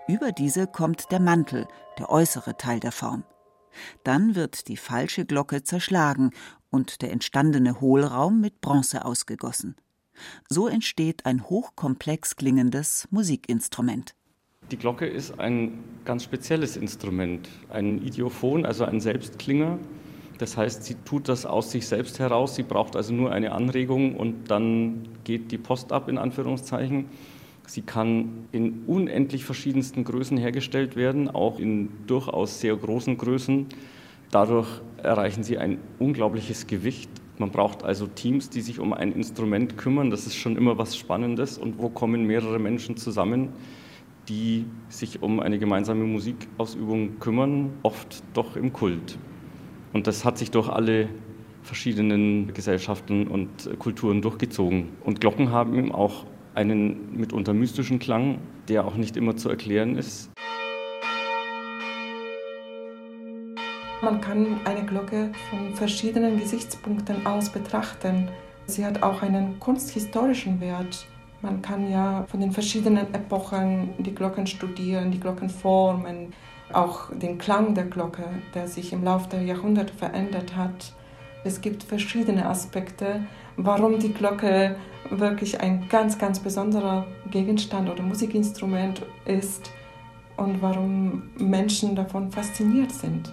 Über 0.08 0.32
diese 0.32 0.66
kommt 0.66 1.12
der 1.12 1.20
Mantel, 1.20 1.68
der 2.00 2.11
äußere 2.11 2.56
Teil 2.56 2.80
der 2.80 2.90
Form. 2.90 3.23
Dann 4.02 4.34
wird 4.34 4.66
die 4.66 4.76
falsche 4.76 5.25
Glocke 5.25 5.62
zerschlagen 5.62 6.32
und 6.70 7.00
der 7.00 7.12
entstandene 7.12 7.80
Hohlraum 7.80 8.40
mit 8.40 8.61
Bronze 8.61 9.04
ausgegossen. 9.04 9.76
So 10.49 10.66
entsteht 10.66 11.25
ein 11.25 11.49
hochkomplex 11.49 12.34
klingendes 12.34 13.06
Musikinstrument. 13.12 14.16
Die 14.73 14.76
Glocke 14.76 15.06
ist 15.06 15.38
ein 15.38 15.78
ganz 16.04 16.25
spezielles 16.25 16.76
Instrument, 16.76 17.49
ein 17.68 18.02
Idiophon, 18.02 18.66
also 18.66 18.84
ein 18.84 19.00
Selbstklinger, 19.00 19.78
das 20.38 20.56
heißt, 20.56 20.84
sie 20.84 20.96
tut 21.04 21.28
das 21.28 21.46
aus 21.46 21.70
sich 21.70 21.86
selbst 21.86 22.18
heraus. 22.18 22.56
Sie 22.56 22.64
braucht 22.64 22.96
also 22.96 23.14
nur 23.14 23.32
eine 23.32 23.52
Anregung 23.52 24.16
und 24.16 24.50
dann 24.50 25.08
geht 25.22 25.52
die 25.52 25.58
Post 25.58 25.92
ab, 25.92 26.08
in 26.08 26.18
Anführungszeichen. 26.18 27.06
Sie 27.66 27.82
kann 27.82 28.46
in 28.52 28.82
unendlich 28.86 29.44
verschiedensten 29.44 30.04
Größen 30.04 30.36
hergestellt 30.36 30.96
werden, 30.96 31.30
auch 31.30 31.58
in 31.58 31.88
durchaus 32.06 32.60
sehr 32.60 32.76
großen 32.76 33.16
Größen. 33.16 33.66
Dadurch 34.30 34.68
erreichen 35.02 35.44
sie 35.44 35.58
ein 35.58 35.78
unglaubliches 35.98 36.66
Gewicht. 36.66 37.08
Man 37.38 37.50
braucht 37.50 37.84
also 37.84 38.06
Teams, 38.06 38.50
die 38.50 38.60
sich 38.60 38.80
um 38.80 38.92
ein 38.92 39.12
Instrument 39.12 39.78
kümmern. 39.78 40.10
Das 40.10 40.26
ist 40.26 40.36
schon 40.36 40.56
immer 40.56 40.78
was 40.78 40.96
Spannendes. 40.96 41.58
Und 41.58 41.78
wo 41.78 41.88
kommen 41.88 42.26
mehrere 42.26 42.58
Menschen 42.58 42.96
zusammen, 42.96 43.50
die 44.28 44.66
sich 44.88 45.22
um 45.22 45.40
eine 45.40 45.58
gemeinsame 45.58 46.04
Musikausübung 46.04 47.18
kümmern? 47.18 47.72
Oft 47.82 48.22
doch 48.34 48.56
im 48.56 48.72
Kult. 48.72 49.18
Und 49.94 50.08
das 50.08 50.24
hat 50.24 50.38
sich 50.38 50.50
durch 50.50 50.68
alle 50.68 51.08
verschiedenen 51.62 52.52
Gesellschaften 52.52 53.28
und 53.28 53.78
Kulturen 53.78 54.20
durchgezogen. 54.22 54.88
Und 55.04 55.20
Glocken 55.20 55.52
haben 55.52 55.78
eben 55.78 55.92
auch 55.92 56.26
einen 56.54 57.16
mitunter 57.16 57.54
mystischen 57.54 58.00
Klang, 58.00 58.38
der 58.68 58.84
auch 58.84 58.96
nicht 58.96 59.16
immer 59.16 59.36
zu 59.36 59.48
erklären 59.48 59.96
ist. 59.96 60.30
Man 64.02 64.20
kann 64.20 64.60
eine 64.64 64.84
Glocke 64.84 65.30
von 65.48 65.74
verschiedenen 65.74 66.40
Gesichtspunkten 66.40 67.24
aus 67.24 67.48
betrachten. 67.48 68.28
Sie 68.66 68.84
hat 68.84 69.02
auch 69.02 69.22
einen 69.22 69.60
kunsthistorischen 69.60 70.60
Wert. 70.60 71.06
Man 71.40 71.62
kann 71.62 71.88
ja 71.88 72.24
von 72.28 72.40
den 72.40 72.50
verschiedenen 72.50 73.14
Epochen 73.14 73.90
die 73.98 74.14
Glocken 74.14 74.46
studieren, 74.46 75.12
die 75.12 75.20
Glockenformen, 75.20 76.32
auch 76.73 77.11
den 77.14 77.38
Klang 77.38 77.75
der 77.75 77.85
Glocke, 77.85 78.25
der 78.54 78.68
sich 78.68 78.92
im 78.92 79.04
Laufe 79.04 79.28
der 79.30 79.42
Jahrhunderte 79.42 79.94
verändert 79.94 80.56
hat. 80.56 80.92
Es 81.44 81.61
gibt 81.61 81.83
verschiedene 81.83 82.47
Aspekte, 82.47 83.21
warum 83.56 83.99
die 83.99 84.12
Glocke 84.12 84.76
wirklich 85.11 85.61
ein 85.61 85.88
ganz, 85.88 86.18
ganz 86.18 86.40
besonderer 86.40 87.06
Gegenstand 87.30 87.90
oder 87.90 88.02
Musikinstrument 88.02 89.02
ist 89.26 89.71
und 90.37 90.62
warum 90.62 91.30
Menschen 91.37 91.94
davon 91.94 92.33
fasziniert 92.33 92.92
sind. 92.92 93.33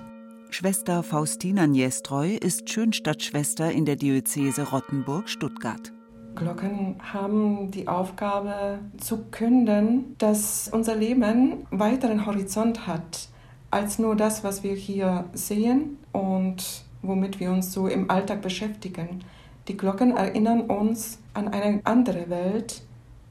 Schwester 0.49 1.01
Faustina 1.01 1.65
Niestreu 1.65 2.35
ist 2.35 2.69
Schönstadtschwester 2.69 3.71
in 3.71 3.85
der 3.85 3.95
Diözese 3.95 4.69
Rottenburg-Stuttgart. 4.69 5.93
Glocken 6.35 6.95
haben 7.01 7.71
die 7.71 7.87
Aufgabe 7.87 8.79
zu 8.97 9.25
künden, 9.31 10.15
dass 10.17 10.69
unser 10.71 10.95
Leben 10.95 11.67
weiteren 11.71 12.25
Horizont 12.25 12.87
hat 12.87 13.27
als 13.69 13.99
nur 13.99 14.15
das, 14.15 14.43
was 14.43 14.63
wir 14.63 14.73
hier 14.73 15.25
sehen 15.33 15.97
und 16.11 16.83
womit 17.01 17.39
wir 17.39 17.51
uns 17.51 17.71
so 17.71 17.87
im 17.87 18.09
Alltag 18.09 18.41
beschäftigen. 18.41 19.23
Die 19.67 19.77
Glocken 19.77 20.15
erinnern 20.15 20.61
uns 20.61 21.19
an 21.33 21.47
eine 21.47 21.81
andere 21.85 22.29
Welt 22.29 22.81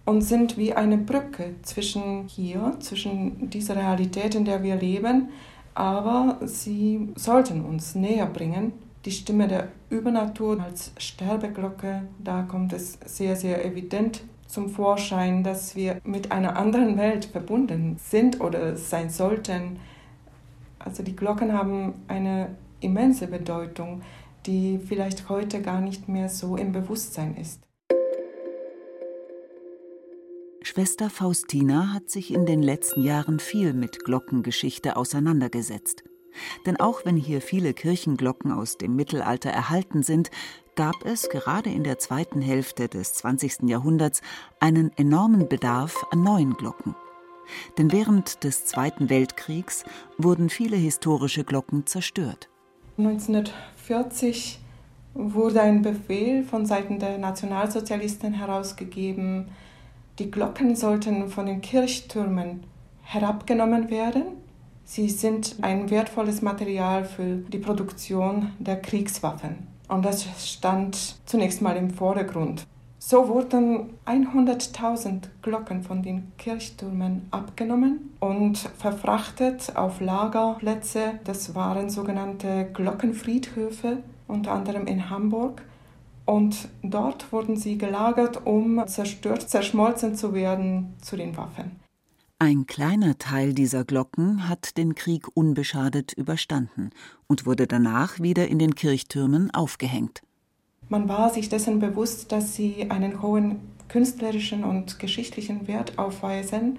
und 0.05 0.23
sind 0.23 0.57
wie 0.57 0.73
eine 0.73 0.97
Brücke 0.97 1.55
zwischen 1.63 2.27
hier, 2.27 2.77
zwischen 2.81 3.51
dieser 3.51 3.77
Realität, 3.77 4.35
in 4.35 4.45
der 4.45 4.63
wir 4.63 4.77
leben, 4.77 5.29
aber 5.75 6.39
sie 6.45 7.13
sollten 7.17 7.65
uns 7.65 7.95
näher 7.95 8.27
bringen. 8.27 8.73
Die 9.07 9.13
Stimme 9.13 9.49
der 9.49 9.69
Übernatur 9.89 10.63
als 10.63 10.93
Sterbeglocke, 10.99 12.03
da 12.23 12.43
kommt 12.43 12.75
es 12.75 12.99
sehr, 13.07 13.35
sehr 13.35 13.65
evident 13.65 14.23
zum 14.47 14.69
Vorschein, 14.69 15.43
dass 15.43 15.75
wir 15.75 16.03
mit 16.05 16.33
einer 16.33 16.57
anderen 16.57 16.99
Welt 16.99 17.25
verbunden 17.25 17.97
sind 17.99 18.41
oder 18.43 18.77
sein 18.77 19.09
sollten. 19.09 19.79
Also 20.79 21.03
die 21.03 21.17
Glocken 21.17 21.55
haben 21.55 21.95
eine 22.09 22.55
immense 22.81 23.27
Bedeutung, 23.27 24.03
die 24.45 24.79
vielleicht 24.79 25.31
heute 25.31 25.63
gar 25.63 25.81
nicht 25.81 26.09
mehr 26.09 26.29
so 26.29 26.57
im 26.57 26.73
Bewusstsein 26.73 27.37
ist. 27.37 27.63
Schwester 30.63 31.09
Faustina 31.09 31.95
hat 31.95 32.11
sich 32.11 32.35
in 32.35 32.45
den 32.45 32.63
letzten 32.63 33.03
Jahren 33.03 33.39
viel 33.39 33.73
mit 33.73 34.05
Glockengeschichte 34.05 34.97
auseinandergesetzt. 34.97 36.05
Denn 36.67 36.79
auch 36.79 37.05
wenn 37.05 37.17
hier 37.17 37.41
viele 37.41 37.75
Kirchenglocken 37.75 38.53
aus 38.53 38.79
dem 38.79 38.97
Mittelalter 38.97 39.51
erhalten 39.51 40.03
sind, 40.03 40.31
gab 40.77 41.05
es 41.05 41.29
gerade 41.29 41.71
in 41.71 41.85
der 41.85 41.99
zweiten 41.99 42.41
Hälfte 42.41 42.89
des 42.89 43.15
20. 43.15 43.69
Jahrhunderts 43.69 44.23
einen 44.61 44.91
enormen 44.97 45.49
Bedarf 45.49 46.07
an 46.11 46.23
neuen 46.23 46.55
Glocken. 46.55 46.95
Denn 47.79 47.93
während 47.93 48.45
des 48.45 48.65
Zweiten 48.65 49.11
Weltkriegs 49.11 49.85
wurden 50.19 50.49
viele 50.49 50.77
historische 50.77 51.45
Glocken 51.45 51.87
zerstört. 51.87 52.49
1940 52.99 54.61
wurde 55.15 55.61
ein 55.61 55.83
Befehl 55.83 56.45
von 56.45 56.67
Seiten 56.67 56.99
der 56.99 57.19
Nationalsozialisten 57.19 58.35
herausgegeben, 58.35 59.49
die 60.19 60.31
Glocken 60.31 60.77
sollten 60.77 61.29
von 61.29 61.47
den 61.47 61.61
Kirchtürmen 61.61 62.65
herabgenommen 63.03 63.91
werden. 63.91 64.40
Sie 64.93 65.09
sind 65.09 65.55
ein 65.63 65.89
wertvolles 65.89 66.43
Material 66.43 67.05
für 67.05 67.37
die 67.37 67.59
Produktion 67.59 68.51
der 68.59 68.83
Kriegswaffen. 68.83 69.69
Und 69.87 70.05
das 70.05 70.27
stand 70.45 71.15
zunächst 71.27 71.63
mal 71.63 71.77
im 71.77 71.91
Vordergrund. 71.91 72.67
So 72.99 73.29
wurden 73.29 73.91
100.000 74.05 75.29
Glocken 75.43 75.85
von 75.85 76.03
den 76.03 76.33
Kirchtürmen 76.39 77.29
abgenommen 77.31 78.11
und 78.19 78.59
verfrachtet 78.59 79.77
auf 79.77 80.01
Lagerplätze. 80.01 81.21
Das 81.23 81.55
waren 81.55 81.89
sogenannte 81.89 82.69
Glockenfriedhöfe, 82.75 83.99
unter 84.27 84.51
anderem 84.51 84.89
in 84.89 85.09
Hamburg. 85.09 85.63
Und 86.25 86.69
dort 86.83 87.31
wurden 87.33 87.55
sie 87.55 87.79
gelagert, 87.79 88.45
um 88.45 88.85
zerstört, 88.89 89.49
zerschmolzen 89.49 90.17
zu 90.17 90.35
werden 90.35 90.95
zu 91.01 91.17
den 91.17 91.37
Waffen. 91.37 91.90
Ein 92.43 92.67
kleiner 92.67 93.19
Teil 93.19 93.53
dieser 93.53 93.85
Glocken 93.85 94.49
hat 94.49 94.79
den 94.79 94.95
Krieg 94.95 95.27
unbeschadet 95.37 96.15
überstanden 96.15 96.89
und 97.27 97.45
wurde 97.45 97.67
danach 97.67 98.19
wieder 98.19 98.49
in 98.49 98.59
den 98.59 98.75
Kirchtürmen 98.75 99.51
aufgehängt. 99.51 100.23
Man 100.89 101.07
war 101.07 101.29
sich 101.29 101.51
dessen 101.51 101.81
bewusst, 101.81 102.33
dass 102.33 102.57
sie 102.57 102.91
einen 102.91 103.21
hohen 103.21 103.57
künstlerischen 103.89 104.65
und 104.65 104.99
geschichtlichen 104.99 105.69
Wert 105.69 105.99
aufweisen. 105.99 106.79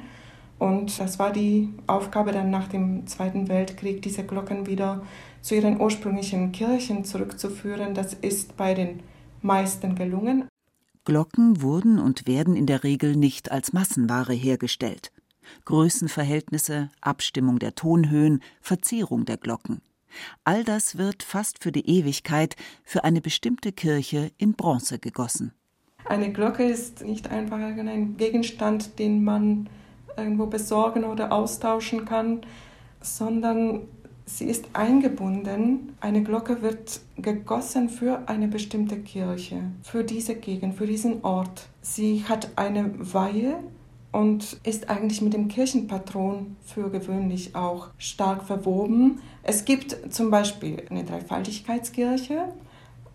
Und 0.58 1.00
das 1.00 1.20
war 1.20 1.32
die 1.32 1.70
Aufgabe 1.86 2.32
dann 2.32 2.50
nach 2.50 2.68
dem 2.68 3.06
Zweiten 3.06 3.48
Weltkrieg, 3.48 4.02
diese 4.02 4.24
Glocken 4.24 4.66
wieder 4.66 5.04
zu 5.44 5.54
ihren 5.54 5.80
ursprünglichen 5.80 6.52
Kirchen 6.54 7.06
zurückzuführen. 7.06 7.94
Das 7.94 8.16
ist 8.16 8.58
bei 8.58 8.74
den 8.74 9.02
meisten 9.44 9.94
gelungen. 9.94 10.48
Glocken 11.06 11.62
wurden 11.62 12.00
und 12.00 12.26
werden 12.26 12.56
in 12.56 12.66
der 12.66 12.84
Regel 12.84 13.16
nicht 13.16 13.52
als 13.52 13.74
Massenware 13.74 14.34
hergestellt. 14.34 15.12
Größenverhältnisse, 15.66 16.90
Abstimmung 17.02 17.60
der 17.60 17.76
Tonhöhen, 17.76 18.42
Verzierung 18.62 19.26
der 19.26 19.38
Glocken. 19.38 19.82
All 20.44 20.64
das 20.64 20.98
wird 20.98 21.24
fast 21.24 21.64
für 21.64 21.72
die 21.72 21.88
Ewigkeit 21.88 22.56
für 22.84 23.04
eine 23.04 23.22
bestimmte 23.22 23.72
Kirche 23.72 24.32
in 24.38 24.54
Bronze 24.54 25.00
gegossen. 25.00 25.54
Eine 26.06 26.32
Glocke 26.32 26.64
ist 26.64 27.04
nicht 27.04 27.30
einfach 27.30 27.58
ein 27.58 28.18
Gegenstand, 28.18 29.00
den 29.00 29.24
man 29.24 29.70
irgendwo 30.18 30.48
besorgen 30.48 31.04
oder 31.04 31.32
austauschen 31.32 32.06
kann, 32.06 32.42
sondern 33.02 33.88
sie 34.26 34.46
ist 34.46 34.66
eingebunden. 34.74 35.96
Eine 36.02 36.24
Glocke 36.24 36.62
wird 36.62 37.02
gegossen 37.18 37.90
für 37.90 38.28
eine 38.28 38.48
bestimmte 38.48 38.98
Kirche, 39.00 39.62
für 39.84 40.04
diese 40.04 40.36
Gegend, 40.36 40.76
für 40.76 40.88
diesen 40.88 41.24
Ort. 41.24 41.68
Sie 41.82 42.26
hat 42.28 42.50
eine 42.58 42.92
Weihe 43.14 43.60
und 44.12 44.60
ist 44.64 44.90
eigentlich 44.90 45.22
mit 45.22 45.34
dem 45.34 45.48
Kirchenpatron 45.48 46.58
für 46.66 46.90
gewöhnlich 46.90 47.56
auch 47.56 47.88
stark 47.98 48.44
verwoben. 48.44 49.22
Es 49.44 49.66
gibt 49.66 50.14
zum 50.14 50.30
Beispiel 50.30 50.84
eine 50.90 51.04
Dreifaltigkeitskirche 51.04 52.50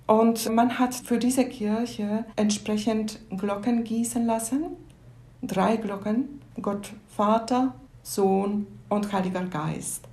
und 0.07 0.53
man 0.55 0.79
hat 0.79 0.95
für 0.95 1.19
diese 1.19 1.45
Kirche 1.45 2.25
entsprechend 2.37 3.21
Glocken 3.37 3.85
gießen 3.85 4.25
lassen. 4.25 4.65
Drei 5.43 5.77
Glocken, 5.77 6.41
Gott 6.63 6.93
Vater, 7.09 7.75
Sohn 8.03 8.67
und 8.89 9.13
Heiliger 9.13 9.45
Geist. 9.45 10.05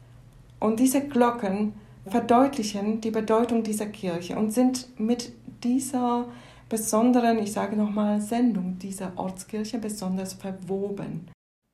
Und 0.59 0.79
diese 0.79 1.01
Glocken 1.07 1.73
verdeutlichen 2.05 3.01
die 3.01 3.11
Bedeutung 3.11 3.63
dieser 3.63 3.85
Kirche 3.85 4.37
und 4.37 4.51
sind 4.51 4.99
mit 4.99 5.31
dieser 5.63 6.25
besonderen, 6.73 7.37
ich 7.37 7.51
sage 7.51 7.75
nochmal, 7.75 8.19
Sendung 8.19 8.79
dieser 8.79 9.15
Ortskirche 9.15 9.77
besonders 9.77 10.33
verwoben. 10.33 11.29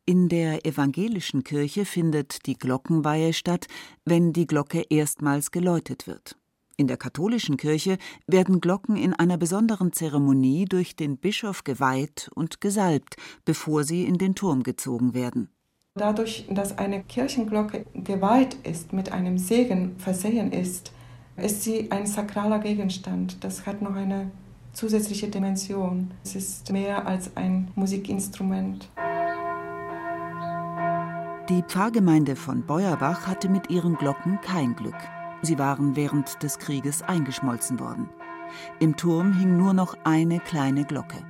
In 0.06 0.28
der 0.28 0.66
evangelischen 0.66 1.46
Kirche 1.46 1.86
findet 1.86 2.46
die 2.48 2.58
Glockenweihe 2.58 3.32
statt, 3.32 3.68
wenn 4.04 4.34
die 4.34 4.46
Glocke 4.46 4.84
erstmals 4.90 5.52
geläutet 5.52 6.06
wird. 6.06 6.36
In 6.76 6.88
der 6.88 6.98
katholischen 6.98 7.56
Kirche 7.56 7.98
werden 8.28 8.60
Glocken 8.60 8.98
in 8.98 9.14
einer 9.14 9.38
besonderen 9.38 9.94
Zeremonie 9.94 10.66
durch 10.66 10.98
den 10.98 11.18
Bischof 11.18 11.64
geweiht 11.64 12.30
und 12.36 12.60
gesalbt, 12.60 13.16
bevor 13.46 13.86
sie 13.86 14.04
in 14.04 14.18
den 14.18 14.36
Turm 14.36 14.64
gezogen 14.64 15.14
werden. 15.14 15.48
Dadurch, 15.96 16.46
dass 16.50 16.78
eine 16.78 17.04
Kirchenglocke 17.04 17.86
geweiht 17.94 18.58
ist, 18.64 18.92
mit 18.92 19.14
einem 19.14 19.38
Segen 19.38 19.98
versehen 19.98 20.52
ist, 20.52 20.92
ist 21.38 21.64
sie 21.64 21.90
ein 21.90 22.06
sakraler 22.06 22.60
Gegenstand. 22.60 23.42
Das 23.46 23.66
hat 23.66 23.82
noch 23.82 23.96
eine 23.96 24.32
zusätzliche 24.74 25.28
Dimension. 25.28 26.12
Es 26.24 26.36
ist 26.36 26.72
mehr 26.72 27.06
als 27.08 27.36
ein 27.36 27.70
Musikinstrument. 27.76 28.90
Die 31.50 31.64
Pfarrgemeinde 31.64 32.36
von 32.36 32.64
Beuerbach 32.66 33.26
hatte 33.26 33.50
mit 33.50 33.70
ihren 33.70 33.96
Glocken 33.96 34.40
kein 34.42 34.76
Glück. 34.76 34.98
Sie 35.42 35.58
waren 35.58 35.96
während 35.96 36.44
des 36.44 36.60
Krieges 36.60 37.02
eingeschmolzen 37.02 37.80
worden. 37.80 38.10
Im 38.80 38.96
Turm 38.96 39.34
hing 39.34 39.58
nur 39.58 39.74
noch 39.74 39.96
eine 40.04 40.40
kleine 40.40 40.86
Glocke. 40.86 41.26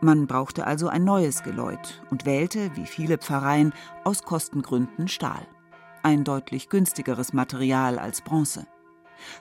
Man 0.00 0.26
brauchte 0.26 0.66
also 0.66 0.88
ein 0.88 1.04
neues 1.04 1.42
Geläut 1.42 2.02
und 2.10 2.26
wählte, 2.26 2.76
wie 2.76 2.86
viele 2.86 3.18
Pfarreien, 3.18 3.72
aus 4.04 4.22
Kostengründen 4.22 5.08
Stahl. 5.08 5.46
Ein 6.02 6.24
deutlich 6.24 6.68
günstigeres 6.68 7.32
Material 7.32 7.98
als 7.98 8.20
Bronze. 8.20 8.66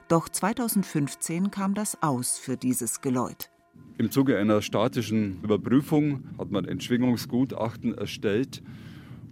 Doch 0.07 0.29
2015 0.29 1.51
kam 1.51 1.73
das 1.73 2.01
aus 2.01 2.37
für 2.37 2.57
dieses 2.57 3.01
Geläut. 3.01 3.49
Im 3.97 4.11
Zuge 4.11 4.37
einer 4.37 4.61
statischen 4.61 5.41
Überprüfung 5.43 6.23
hat 6.37 6.51
man 6.51 6.65
ein 6.65 6.81
Schwingungsgutachten 6.81 7.95
erstellt 7.95 8.63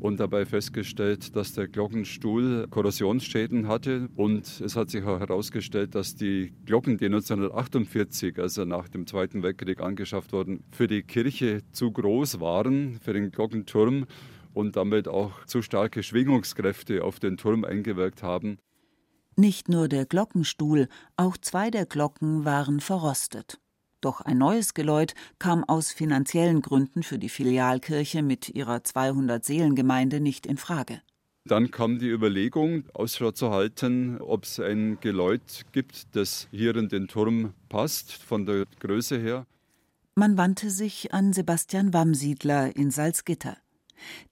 und 0.02 0.20
dabei 0.20 0.46
festgestellt, 0.46 1.36
dass 1.36 1.54
der 1.54 1.68
Glockenstuhl 1.68 2.68
Korrosionsschäden 2.70 3.68
hatte. 3.68 4.10
Und 4.16 4.60
es 4.60 4.76
hat 4.76 4.90
sich 4.90 5.04
auch 5.04 5.20
herausgestellt, 5.20 5.94
dass 5.94 6.16
die 6.16 6.54
Glocken, 6.66 6.98
die 6.98 7.06
1948, 7.06 8.40
also 8.40 8.66
nach 8.66 8.90
dem 8.90 9.06
Zweiten 9.06 9.44
Weltkrieg 9.44 9.80
angeschafft 9.80 10.34
wurden, 10.34 10.64
für 10.72 10.88
die 10.88 11.04
Kirche 11.04 11.62
zu 11.72 11.92
groß 11.92 12.40
waren, 12.40 13.00
für 13.00 13.14
den 13.14 13.32
Glockenturm 13.32 14.06
und 14.54 14.76
damit 14.76 15.08
auch 15.08 15.46
zu 15.46 15.62
starke 15.62 16.02
Schwingungskräfte 16.02 17.04
auf 17.04 17.20
den 17.20 17.38
Turm 17.38 17.64
eingewirkt 17.64 18.24
haben. 18.24 18.58
Nicht 19.36 19.70
nur 19.70 19.88
der 19.88 20.06
Glockenstuhl, 20.06 20.88
auch 21.16 21.38
zwei 21.38 21.72
der 21.72 21.86
Glocken 21.86 22.46
waren 22.46 22.80
verrostet. 22.80 23.60
Doch 24.02 24.20
ein 24.22 24.40
neues 24.40 24.74
Geläut 24.74 25.14
kam 25.40 25.64
aus 25.64 25.92
finanziellen 25.92 26.62
Gründen 26.62 27.04
für 27.04 27.20
die 27.20 27.30
Filialkirche 27.30 28.24
mit 28.24 28.50
ihrer 28.50 28.84
200 28.84 29.46
Seelengemeinde 29.46 30.20
nicht 30.20 30.46
in 30.48 30.58
Frage. 30.58 31.02
Dann 31.46 31.72
kam 31.72 31.98
die 31.98 32.10
Überlegung, 32.10 32.84
Ausschau 32.94 33.32
zu 33.32 33.52
halten, 33.52 34.20
ob 34.20 34.44
es 34.44 34.60
ein 34.60 35.00
Geläut 35.02 35.66
gibt, 35.72 36.16
das 36.16 36.48
hier 36.52 36.76
in 36.76 36.90
den 36.90 37.08
Turm 37.08 37.54
passt, 37.70 38.12
von 38.12 38.46
der 38.46 38.66
Größe 38.80 39.18
her. 39.18 39.48
Man 40.16 40.38
wandte 40.38 40.70
sich 40.70 41.14
an 41.14 41.34
Sebastian 41.34 41.94
Wamsiedler 41.94 42.76
in 42.76 42.92
Salzgitter. 42.92 43.58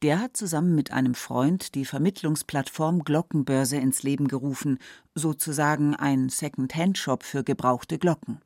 Der 0.01 0.19
hat 0.19 0.37
zusammen 0.37 0.75
mit 0.75 0.91
einem 0.91 1.15
Freund 1.15 1.75
die 1.75 1.85
Vermittlungsplattform 1.85 3.03
Glockenbörse 3.03 3.77
ins 3.77 4.03
Leben 4.03 4.27
gerufen, 4.27 4.79
sozusagen 5.15 5.95
ein 5.95 6.29
Second-Hand-Shop 6.29 7.23
für 7.23 7.43
gebrauchte 7.43 7.97
Glocken. 7.97 8.39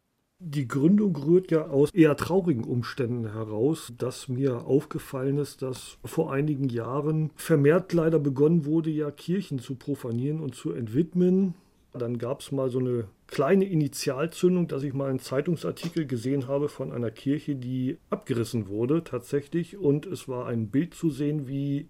Die 0.46 0.68
Gründung 0.68 1.16
rührt 1.16 1.52
ja 1.52 1.68
aus 1.68 1.90
eher 1.92 2.18
traurigen 2.18 2.66
Umständen 2.66 3.32
heraus, 3.32 3.94
dass 3.98 4.28
mir 4.28 4.66
aufgefallen 4.66 5.38
ist, 5.38 5.62
dass 5.62 5.98
vor 6.04 6.34
einigen 6.34 6.68
Jahren 6.68 7.32
vermehrt 7.36 7.94
leider 7.94 8.20
begonnen 8.20 8.66
wurde, 8.66 8.90
ja 8.90 9.10
Kirchen 9.10 9.60
zu 9.60 9.76
profanieren 9.76 10.42
und 10.42 10.54
zu 10.54 10.74
entwidmen. 10.74 11.54
Dann 11.94 12.18
gab 12.18 12.42
es 12.42 12.52
mal 12.52 12.70
so 12.70 12.80
eine 12.80 13.06
kleine 13.34 13.66
Initialzündung, 13.66 14.68
dass 14.68 14.84
ich 14.84 14.94
mal 14.94 15.10
einen 15.10 15.18
Zeitungsartikel 15.18 16.06
gesehen 16.06 16.48
habe 16.48 16.70
von 16.70 16.92
einer 16.92 17.10
Kirche, 17.10 17.56
die 17.56 17.98
abgerissen 18.12 18.68
wurde 18.68 19.04
tatsächlich. 19.04 19.76
Und 19.76 20.06
es 20.06 20.28
war 20.28 20.46
ein 20.46 20.70
Bild 20.70 20.94
zu 20.94 21.10
sehen, 21.10 21.48
wie 21.48 21.90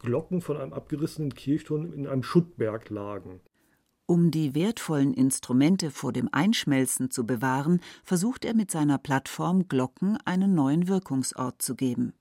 Glocken 0.00 0.42
von 0.42 0.58
einem 0.58 0.74
abgerissenen 0.74 1.34
Kirchturm 1.34 1.94
in 1.94 2.06
einem 2.06 2.22
Schuttberg 2.22 2.90
lagen. 2.90 3.40
Um 4.04 4.30
die 4.30 4.54
wertvollen 4.54 5.14
Instrumente 5.14 5.90
vor 5.90 6.12
dem 6.12 6.28
Einschmelzen 6.30 7.10
zu 7.10 7.26
bewahren, 7.26 7.80
versucht 8.04 8.44
er 8.44 8.54
mit 8.54 8.70
seiner 8.70 8.98
Plattform 8.98 9.68
Glocken 9.68 10.18
einen 10.26 10.54
neuen 10.54 10.88
Wirkungsort 10.88 11.62
zu 11.62 11.74
geben. 11.74 12.12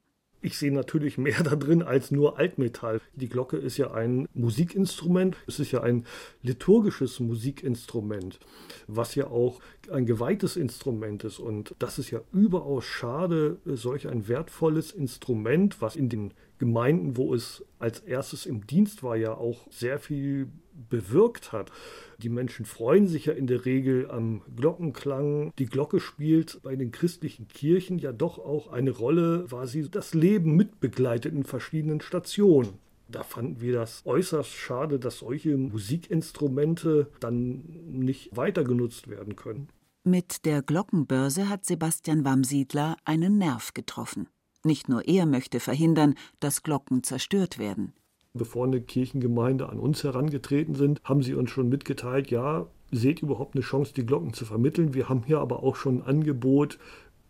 Ich 0.46 0.60
sehe 0.60 0.72
natürlich 0.72 1.18
mehr 1.18 1.42
da 1.44 1.56
drin 1.56 1.82
als 1.82 2.12
nur 2.12 2.38
Altmetall. 2.38 3.02
Die 3.16 3.30
Glocke 3.30 3.58
ist 3.58 3.78
ja 3.78 3.92
ein 3.92 4.28
Musikinstrument, 4.36 5.36
es 5.48 5.60
ist 5.60 5.72
ja 5.72 5.82
ein 5.82 6.06
liturgisches 6.44 7.20
Musikinstrument, 7.20 8.40
was 8.86 9.16
ja 9.16 9.26
auch 9.26 9.60
ein 9.92 10.06
geweihtes 10.06 10.56
Instrument 10.56 11.24
ist. 11.24 11.40
Und 11.40 11.74
das 11.80 11.98
ist 11.98 12.12
ja 12.12 12.22
überaus 12.32 12.86
schade, 12.86 13.58
solch 13.66 14.08
ein 14.08 14.28
wertvolles 14.28 14.92
Instrument, 14.92 15.82
was 15.82 15.96
in 15.96 16.10
den 16.10 16.32
Gemeinden, 16.58 17.18
wo 17.18 17.34
es 17.34 17.66
als 17.80 18.00
erstes 18.00 18.46
im 18.46 18.66
Dienst 18.66 19.04
war, 19.04 19.16
ja 19.16 19.34
auch 19.34 19.68
sehr 19.70 20.00
viel 20.00 20.48
bewirkt 20.90 21.52
hat. 21.52 21.72
Die 22.20 22.30
Menschen 22.30 22.66
freuen 22.66 23.08
sich 23.08 23.26
ja 23.26 23.34
in 23.34 23.48
der 23.48 23.66
Regel 23.66 24.10
am 24.10 24.42
Glockenklang. 24.56 25.52
Die 25.58 25.66
Glocke 25.66 26.00
spielt 26.00 26.62
bei 26.64 26.76
den 26.76 26.92
christlichen 26.92 27.48
Kirchen 27.48 28.00
ja 28.00 28.12
doch 28.12 28.40
auch 28.40 28.72
eine 28.72 28.92
Rolle, 28.92 29.50
weil 29.52 29.68
sie 29.68 29.90
das 29.90 30.14
Leben 30.14 30.56
mitbegleitet 30.56 31.34
in 31.34 31.44
verschiedenen 31.44 32.02
Stationen. 32.02 32.80
Da 33.08 33.24
fanden 33.24 33.62
wir 33.62 33.74
das 33.74 34.02
äußerst 34.06 34.52
schade, 34.52 35.00
dass 35.00 35.20
solche 35.20 35.56
Musikinstrumente 35.58 37.08
dann 37.20 37.64
nicht 37.86 38.36
weiter 38.36 38.64
genutzt 38.64 39.10
werden 39.10 39.36
können. 39.36 39.70
Mit 40.04 40.46
der 40.46 40.62
Glockenbörse 40.62 41.50
hat 41.50 41.66
Sebastian 41.66 42.26
Wamsiedler 42.26 42.96
einen 43.06 43.38
Nerv 43.38 43.74
getroffen. 43.74 44.28
Nicht 44.66 44.90
nur 44.90 45.08
er 45.08 45.28
möchte 45.28 45.60
verhindern, 45.60 46.16
dass 46.40 46.64
Glocken 46.64 47.04
zerstört 47.04 47.60
werden. 47.60 47.94
Bevor 48.34 48.66
eine 48.66 48.82
Kirchengemeinde 48.82 49.70
an 49.70 49.78
uns 49.78 50.04
herangetreten 50.04 50.74
sind, 50.74 51.00
haben 51.04 51.22
sie 51.22 51.36
uns 51.36 51.52
schon 51.52 51.70
mitgeteilt, 51.70 52.32
ja, 52.32 52.66
seht 52.92 53.22
überhaupt 53.22 53.56
eine 53.56 53.64
Chance, 53.64 53.94
die 53.94 54.08
Glocken 54.08 54.34
zu 54.34 54.44
vermitteln. 54.44 54.96
Wir 54.96 55.08
haben 55.08 55.22
hier 55.24 55.40
aber 55.40 55.62
auch 55.62 55.76
schon 55.76 56.00
ein 56.00 56.08
Angebot, 56.08 56.80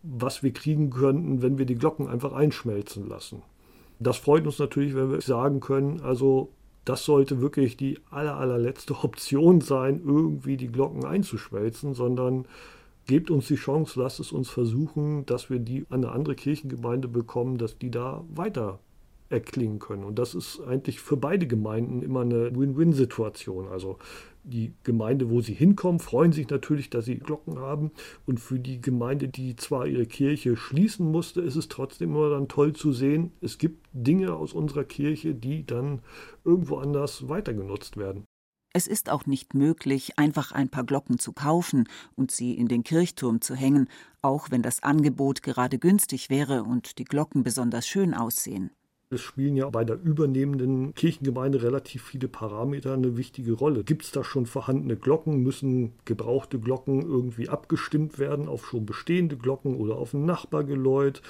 was 0.01 0.43
wir 0.43 0.53
kriegen 0.53 0.91
könnten, 0.91 1.41
wenn 1.41 1.57
wir 1.57 1.65
die 1.65 1.75
Glocken 1.75 2.07
einfach 2.07 2.31
einschmelzen 2.31 3.09
lassen. 3.09 3.41
Das 3.99 4.15
freut 4.15 4.45
uns 4.45 4.57
natürlich, 4.57 4.95
wenn 4.95 5.11
wir 5.11 5.19
sagen 5.19 5.59
können, 5.59 5.99
also 6.01 6.53
das 6.85 7.03
sollte 7.03 7.41
wirklich 7.41 7.75
die 7.75 7.99
aller, 8.11 8.37
allerletzte 8.37 8.95
Option 9.03 9.59
sein, 9.59 10.01
irgendwie 10.05 10.55
die 10.55 10.71
Glocken 10.71 11.03
einzuschmelzen, 11.03 11.95
sondern 11.95 12.47
gebt 13.05 13.31
uns 13.31 13.47
die 13.47 13.55
Chance, 13.55 13.99
lasst 13.99 14.19
es 14.19 14.31
uns 14.31 14.49
versuchen, 14.49 15.25
dass 15.25 15.49
wir 15.49 15.59
die 15.59 15.85
an 15.89 16.03
eine 16.03 16.11
andere 16.11 16.35
Kirchengemeinde 16.35 17.07
bekommen, 17.07 17.57
dass 17.57 17.77
die 17.77 17.91
da 17.91 18.23
weiter 18.29 18.79
erklingen 19.29 19.79
können. 19.79 20.03
Und 20.03 20.19
das 20.19 20.35
ist 20.35 20.61
eigentlich 20.61 20.99
für 20.99 21.17
beide 21.17 21.47
Gemeinden 21.47 22.01
immer 22.01 22.21
eine 22.21 22.55
Win-Win-Situation. 22.55 23.67
Also 23.67 23.97
die 24.43 24.73
Gemeinde, 24.83 25.29
wo 25.29 25.41
sie 25.41 25.53
hinkommen, 25.53 25.99
freuen 25.99 26.31
sich 26.31 26.49
natürlich, 26.49 26.89
dass 26.89 27.05
sie 27.05 27.17
Glocken 27.17 27.57
haben. 27.59 27.91
Und 28.25 28.39
für 28.39 28.59
die 28.59 28.79
Gemeinde, 28.81 29.27
die 29.27 29.55
zwar 29.55 29.87
ihre 29.87 30.05
Kirche 30.05 30.55
schließen 30.55 31.09
musste, 31.11 31.41
ist 31.41 31.55
es 31.55 31.67
trotzdem 31.67 32.11
immer 32.11 32.29
dann 32.29 32.47
toll 32.47 32.73
zu 32.73 32.91
sehen, 32.91 33.31
es 33.41 33.57
gibt 33.57 33.87
Dinge 33.93 34.35
aus 34.35 34.53
unserer 34.53 34.83
Kirche, 34.83 35.33
die 35.33 35.65
dann 35.65 36.01
irgendwo 36.43 36.77
anders 36.77 37.27
weitergenutzt 37.27 37.97
werden. 37.97 38.25
Es 38.75 38.87
ist 38.87 39.09
auch 39.09 39.25
nicht 39.25 39.53
möglich, 39.53 40.19
einfach 40.19 40.51
ein 40.51 40.67
paar 40.67 40.83
Glocken 40.83 41.17
zu 41.17 41.31
kaufen 41.31 41.87
und 42.17 42.31
sie 42.31 42.55
in 42.55 42.67
den 42.67 42.83
Kirchturm 42.83 43.39
zu 43.39 43.55
hängen, 43.55 43.87
auch 44.21 44.51
wenn 44.51 44.63
das 44.63 44.83
Angebot 44.83 45.43
gerade 45.43 45.79
günstig 45.79 46.29
wäre 46.29 46.65
und 46.65 46.97
die 46.97 47.05
Glocken 47.05 47.43
besonders 47.43 47.87
schön 47.87 48.13
aussehen. 48.13 48.71
Es 49.15 49.21
spielen 49.21 49.55
ja 49.55 49.69
bei 49.69 49.83
der 49.83 49.97
übernehmenden 50.01 50.93
Kirchengemeinde 50.93 51.63
relativ 51.63 52.03
viele 52.03 52.27
Parameter 52.27 52.93
eine 52.93 53.17
wichtige 53.17 53.53
Rolle. 53.53 53.83
Gibt 53.83 54.03
es 54.03 54.11
da 54.11 54.23
schon 54.23 54.45
vorhandene 54.45 54.97
Glocken? 54.97 55.41
Müssen 55.41 55.93
gebrauchte 56.03 56.59
Glocken 56.59 57.01
irgendwie 57.01 57.49
abgestimmt 57.49 58.19
werden 58.19 58.47
auf 58.47 58.67
schon 58.67 58.85
bestehende 58.85 59.37
Glocken 59.37 59.75
oder 59.75 59.95
auf 59.95 60.13
ein 60.13 60.25
Nachbargeläut? 60.25 61.21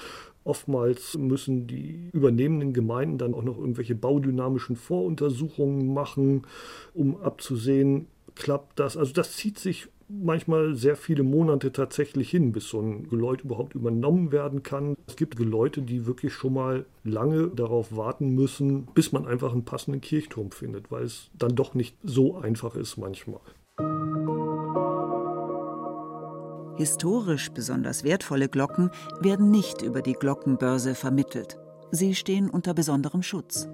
Oftmals 0.42 1.16
müssen 1.16 1.66
die 1.66 2.10
übernehmenden 2.12 2.72
Gemeinden 2.72 3.18
dann 3.18 3.34
auch 3.34 3.42
noch 3.42 3.58
irgendwelche 3.58 3.94
baudynamischen 3.94 4.76
Voruntersuchungen 4.76 5.92
machen, 5.92 6.42
um 6.94 7.16
abzusehen, 7.16 8.06
klappt 8.34 8.78
das. 8.78 8.96
Also 8.96 9.12
das 9.12 9.32
zieht 9.32 9.58
sich 9.58 9.88
manchmal 10.08 10.74
sehr 10.74 10.96
viele 10.96 11.22
Monate 11.22 11.72
tatsächlich 11.72 12.30
hin, 12.30 12.52
bis 12.52 12.68
so 12.68 12.80
ein 12.80 13.08
Geläut 13.08 13.42
überhaupt 13.42 13.74
übernommen 13.74 14.32
werden 14.32 14.62
kann. 14.62 14.96
Es 15.06 15.16
gibt 15.16 15.36
Geläute, 15.36 15.82
die 15.82 16.06
wirklich 16.06 16.32
schon 16.32 16.54
mal 16.54 16.86
lange 17.04 17.48
darauf 17.48 17.96
warten 17.96 18.34
müssen, 18.34 18.86
bis 18.94 19.12
man 19.12 19.26
einfach 19.26 19.52
einen 19.52 19.64
passenden 19.64 20.00
Kirchturm 20.00 20.50
findet, 20.50 20.90
weil 20.90 21.04
es 21.04 21.30
dann 21.38 21.54
doch 21.54 21.74
nicht 21.74 21.96
so 22.02 22.36
einfach 22.36 22.76
ist 22.76 22.96
manchmal. 22.96 23.40
Historisch 26.76 27.50
besonders 27.50 28.04
wertvolle 28.04 28.48
Glocken 28.48 28.90
werden 29.20 29.50
nicht 29.50 29.80
über 29.80 30.02
die 30.02 30.12
Glockenbörse 30.12 30.94
vermittelt. 30.94 31.58
Sie 31.90 32.14
stehen 32.14 32.50
unter 32.50 32.74
besonderem 32.74 33.22
Schutz. 33.22 33.68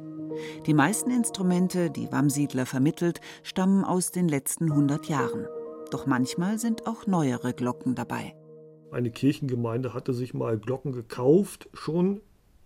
Die 0.66 0.75
meisten 0.75 1.11
Instrumente, 1.11 1.90
die 1.90 2.11
Wamsiedler 2.12 2.64
vermittelt, 2.64 3.21
stammen 3.42 3.85
aus 3.85 4.12
den 4.12 4.29
letzten 4.29 4.71
100 4.71 5.09
Jahren. 5.09 5.47
Doch 5.92 6.07
manchmal 6.07 6.59
sind 6.59 6.87
auch 6.87 7.07
neuere 7.07 7.52
Glocken 7.52 7.94
dabei. 7.94 8.35
Eine 8.90 9.11
Kirchengemeinde 9.11 9.92
hatte 9.92 10.14
sich 10.14 10.33
mal 10.33 10.59
Glocken 10.59 10.92
gekauft, 10.92 11.68
schon 11.74 12.22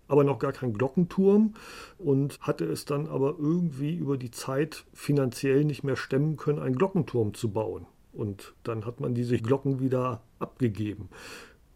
aber 0.07 0.23
noch 0.23 0.39
gar 0.39 0.53
keinen 0.53 0.73
Glockenturm 0.73 1.53
und 1.97 2.39
hatte 2.39 2.63
es 2.63 2.85
dann 2.85 3.07
aber 3.07 3.35
irgendwie 3.37 3.93
über 3.93 4.17
die 4.17 4.31
Zeit 4.31 4.85
finanziell 4.93 5.65
nicht 5.65 5.83
mehr 5.83 5.97
stemmen 5.97 6.37
können, 6.37 6.59
einen 6.59 6.77
Glockenturm 6.77 7.33
zu 7.33 7.49
bauen. 7.49 7.85
Und 8.13 8.53
dann 8.63 8.85
hat 8.85 9.01
man 9.01 9.13
diese 9.13 9.37
Glocken 9.39 9.81
wieder 9.81 10.21
abgegeben. 10.39 11.09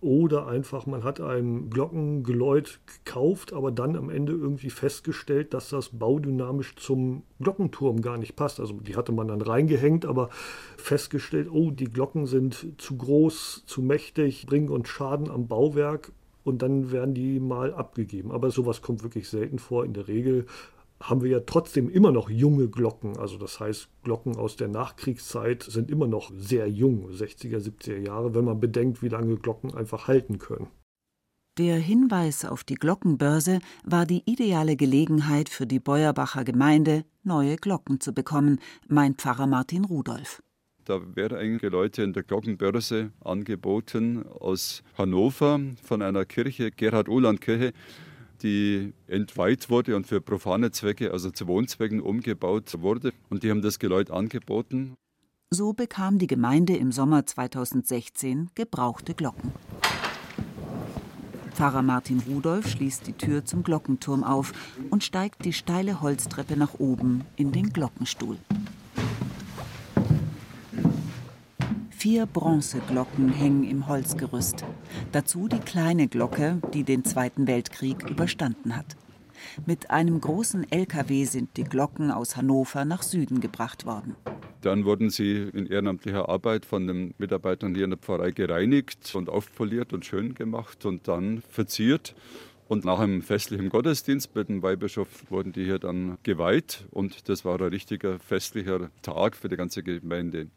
Oder 0.01 0.47
einfach, 0.47 0.87
man 0.87 1.03
hat 1.03 1.21
ein 1.21 1.69
Glockengeläut 1.69 2.79
gekauft, 2.87 3.53
aber 3.53 3.71
dann 3.71 3.95
am 3.95 4.09
Ende 4.09 4.33
irgendwie 4.33 4.71
festgestellt, 4.71 5.53
dass 5.53 5.69
das 5.69 5.89
baudynamisch 5.89 6.75
zum 6.75 7.21
Glockenturm 7.39 8.01
gar 8.01 8.17
nicht 8.17 8.35
passt. 8.35 8.59
Also 8.59 8.73
die 8.73 8.95
hatte 8.95 9.11
man 9.11 9.27
dann 9.27 9.41
reingehängt, 9.41 10.07
aber 10.07 10.29
festgestellt, 10.75 11.49
oh, 11.51 11.69
die 11.69 11.85
Glocken 11.85 12.25
sind 12.25 12.73
zu 12.79 12.97
groß, 12.97 13.63
zu 13.67 13.83
mächtig, 13.83 14.47
bringen 14.47 14.69
uns 14.69 14.89
Schaden 14.89 15.29
am 15.29 15.47
Bauwerk 15.47 16.11
und 16.43 16.63
dann 16.63 16.91
werden 16.91 17.13
die 17.13 17.39
mal 17.39 17.71
abgegeben. 17.71 18.31
Aber 18.31 18.49
sowas 18.49 18.81
kommt 18.81 19.03
wirklich 19.03 19.29
selten 19.29 19.59
vor. 19.59 19.85
In 19.85 19.93
der 19.93 20.07
Regel 20.07 20.47
haben 21.01 21.21
wir 21.21 21.29
ja 21.29 21.39
trotzdem 21.41 21.89
immer 21.89 22.11
noch 22.11 22.29
junge 22.29 22.69
Glocken. 22.69 23.17
Also 23.17 23.37
das 23.37 23.59
heißt, 23.59 23.89
Glocken 24.03 24.37
aus 24.37 24.55
der 24.55 24.67
Nachkriegszeit 24.67 25.63
sind 25.63 25.89
immer 25.89 26.07
noch 26.07 26.31
sehr 26.35 26.67
jung, 26.67 27.09
60er, 27.09 27.57
70er 27.57 27.97
Jahre, 27.97 28.33
wenn 28.35 28.45
man 28.45 28.59
bedenkt, 28.59 29.01
wie 29.01 29.09
lange 29.09 29.35
Glocken 29.35 29.73
einfach 29.73 30.07
halten 30.07 30.39
können. 30.39 30.67
Der 31.57 31.77
Hinweis 31.77 32.45
auf 32.45 32.63
die 32.63 32.75
Glockenbörse 32.75 33.59
war 33.83 34.05
die 34.05 34.23
ideale 34.25 34.77
Gelegenheit 34.77 35.49
für 35.49 35.67
die 35.67 35.79
Beuerbacher 35.79 36.45
Gemeinde, 36.45 37.03
neue 37.23 37.57
Glocken 37.57 37.99
zu 37.99 38.13
bekommen, 38.13 38.59
meint 38.87 39.21
Pfarrer 39.21 39.47
Martin 39.47 39.83
Rudolf. 39.83 40.41
Da 40.85 40.99
werden 41.15 41.37
einige 41.37 41.69
Leute 41.69 42.03
in 42.03 42.13
der 42.13 42.23
Glockenbörse 42.23 43.11
angeboten 43.23 44.25
aus 44.27 44.81
Hannover 44.97 45.59
von 45.83 46.01
einer 46.01 46.25
Kirche, 46.25 46.71
Gerhard-Uhland-Kirche, 46.71 47.73
die 48.43 48.93
entweiht 49.07 49.69
wurde 49.69 49.95
und 49.95 50.07
für 50.07 50.21
profane 50.21 50.71
Zwecke, 50.71 51.11
also 51.11 51.31
zu 51.31 51.47
Wohnzwecken 51.47 52.01
umgebaut 52.01 52.81
wurde. 52.81 53.13
Und 53.29 53.43
die 53.43 53.49
haben 53.49 53.61
das 53.61 53.79
Geläut 53.79 54.11
angeboten. 54.11 54.95
So 55.49 55.73
bekam 55.73 56.17
die 56.17 56.27
Gemeinde 56.27 56.77
im 56.77 56.91
Sommer 56.91 57.25
2016 57.25 58.51
gebrauchte 58.55 59.13
Glocken. 59.13 59.51
Pfarrer 61.53 61.81
Martin 61.81 62.21
Rudolf 62.21 62.67
schließt 62.69 63.05
die 63.05 63.13
Tür 63.13 63.43
zum 63.43 63.61
Glockenturm 63.61 64.23
auf 64.23 64.53
und 64.89 65.03
steigt 65.03 65.43
die 65.45 65.53
steile 65.53 66.01
Holztreppe 66.01 66.57
nach 66.57 66.79
oben 66.79 67.25
in 67.35 67.51
den 67.51 67.73
Glockenstuhl. 67.73 68.37
Vier 72.01 72.25
Bronzeglocken 72.25 73.29
hängen 73.29 73.63
im 73.63 73.87
Holzgerüst. 73.87 74.65
Dazu 75.11 75.47
die 75.47 75.59
kleine 75.59 76.07
Glocke, 76.07 76.59
die 76.73 76.83
den 76.83 77.05
Zweiten 77.05 77.45
Weltkrieg 77.45 78.09
überstanden 78.09 78.75
hat. 78.75 78.97
Mit 79.67 79.91
einem 79.91 80.19
großen 80.19 80.65
LKW 80.71 81.25
sind 81.25 81.57
die 81.57 81.63
Glocken 81.63 82.09
aus 82.09 82.35
Hannover 82.35 82.85
nach 82.85 83.03
Süden 83.03 83.39
gebracht 83.39 83.85
worden. 83.85 84.15
Dann 84.61 84.85
wurden 84.85 85.11
sie 85.11 85.47
in 85.53 85.67
ehrenamtlicher 85.67 86.27
Arbeit 86.27 86.65
von 86.65 86.87
den 86.87 87.13
Mitarbeitern 87.19 87.75
hier 87.75 87.83
in 87.83 87.91
der 87.91 87.99
Pfarrei 87.99 88.31
gereinigt 88.31 89.13
und 89.13 89.29
aufpoliert 89.29 89.93
und 89.93 90.03
schön 90.03 90.33
gemacht 90.33 90.87
und 90.87 91.07
dann 91.07 91.43
verziert. 91.51 92.15
Und 92.67 92.83
nach 92.83 92.97
einem 92.97 93.21
festlichen 93.21 93.69
Gottesdienst 93.69 94.33
mit 94.33 94.49
dem 94.49 94.63
Weihbischof 94.63 95.29
wurden 95.29 95.51
die 95.51 95.65
hier 95.65 95.77
dann 95.77 96.17
geweiht. 96.23 96.87
Und 96.89 97.29
das 97.29 97.45
war 97.45 97.61
ein 97.61 97.67
richtiger 97.67 98.17
festlicher 98.17 98.89
Tag 99.03 99.35
für 99.35 99.49
die 99.49 99.55
ganze 99.55 99.83
Gemeinde. 99.83 100.49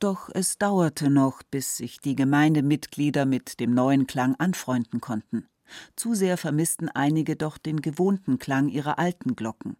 Doch 0.00 0.30
es 0.32 0.56
dauerte 0.56 1.10
noch, 1.10 1.42
bis 1.42 1.76
sich 1.76 2.00
die 2.00 2.16
Gemeindemitglieder 2.16 3.26
mit 3.26 3.60
dem 3.60 3.74
neuen 3.74 4.06
Klang 4.06 4.34
anfreunden 4.36 5.02
konnten. 5.02 5.46
Zu 5.94 6.14
sehr 6.14 6.38
vermissten 6.38 6.88
einige 6.88 7.36
doch 7.36 7.58
den 7.58 7.82
gewohnten 7.82 8.38
Klang 8.38 8.70
ihrer 8.70 8.98
alten 8.98 9.36
Glocken. 9.36 9.76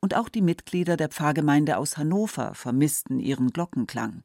Und 0.00 0.16
auch 0.16 0.28
die 0.28 0.40
Mitglieder 0.40 0.96
der 0.96 1.08
Pfarrgemeinde 1.08 1.78
aus 1.78 1.96
Hannover 1.96 2.54
vermissten 2.54 3.18
ihren 3.18 3.50
Glockenklang. 3.50 4.22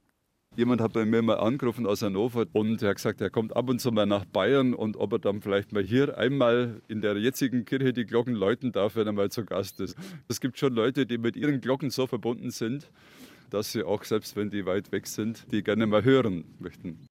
Jemand 0.55 0.79
hat 0.79 0.93
bei 0.93 1.05
mir 1.05 1.23
mal 1.23 1.39
angerufen 1.39 1.87
aus 1.87 2.03
Hannover 2.03 2.45
und 2.53 2.83
er 2.83 2.89
hat 2.89 2.97
gesagt, 2.97 3.19
er 3.19 3.31
kommt 3.31 3.55
ab 3.55 3.67
und 3.67 3.81
zu 3.81 3.91
mal 3.91 4.05
nach 4.05 4.25
Bayern 4.25 4.75
und 4.75 4.95
ob 4.95 5.13
er 5.13 5.19
dann 5.19 5.41
vielleicht 5.41 5.73
mal 5.73 5.83
hier 5.83 6.19
einmal 6.19 6.81
in 6.87 7.01
der 7.01 7.17
jetzigen 7.17 7.65
Kirche 7.65 7.93
die 7.93 8.05
Glocken 8.05 8.35
läuten 8.35 8.71
darf, 8.71 8.95
wenn 8.95 9.07
er 9.07 9.13
mal 9.13 9.31
zu 9.31 9.43
Gast 9.43 9.79
ist. 9.79 9.97
Es 10.27 10.39
gibt 10.39 10.59
schon 10.59 10.73
Leute, 10.73 11.07
die 11.07 11.17
mit 11.17 11.35
ihren 11.35 11.61
Glocken 11.61 11.89
so 11.89 12.05
verbunden 12.05 12.51
sind 12.51 12.91
dass 13.49 13.71
sie 13.71 13.83
auch, 13.83 14.03
selbst 14.03 14.35
wenn 14.35 14.49
die 14.49 14.65
weit 14.65 14.91
weg 14.91 15.07
sind, 15.07 15.45
die 15.51 15.63
gerne 15.63 15.87
mal 15.87 16.03
hören 16.03 16.45
möchten. 16.59 17.07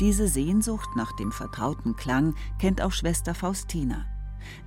Diese 0.00 0.28
Sehnsucht 0.28 0.90
nach 0.94 1.16
dem 1.16 1.32
vertrauten 1.32 1.96
Klang 1.96 2.34
kennt 2.58 2.82
auch 2.82 2.92
Schwester 2.92 3.34
Faustina. 3.34 4.04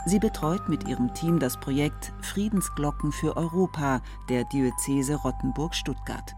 Sie 0.06 0.20
betreut 0.20 0.68
mit 0.70 0.88
ihrem 0.88 1.14
Team 1.14 1.40
das 1.40 1.60
Projekt 1.60 2.14
Friedensglocken 2.22 3.12
für 3.12 3.38
Europa 3.38 4.02
der 4.28 4.44
Diözese 4.46 5.16
Rottenburg-Stuttgart. 5.16 6.36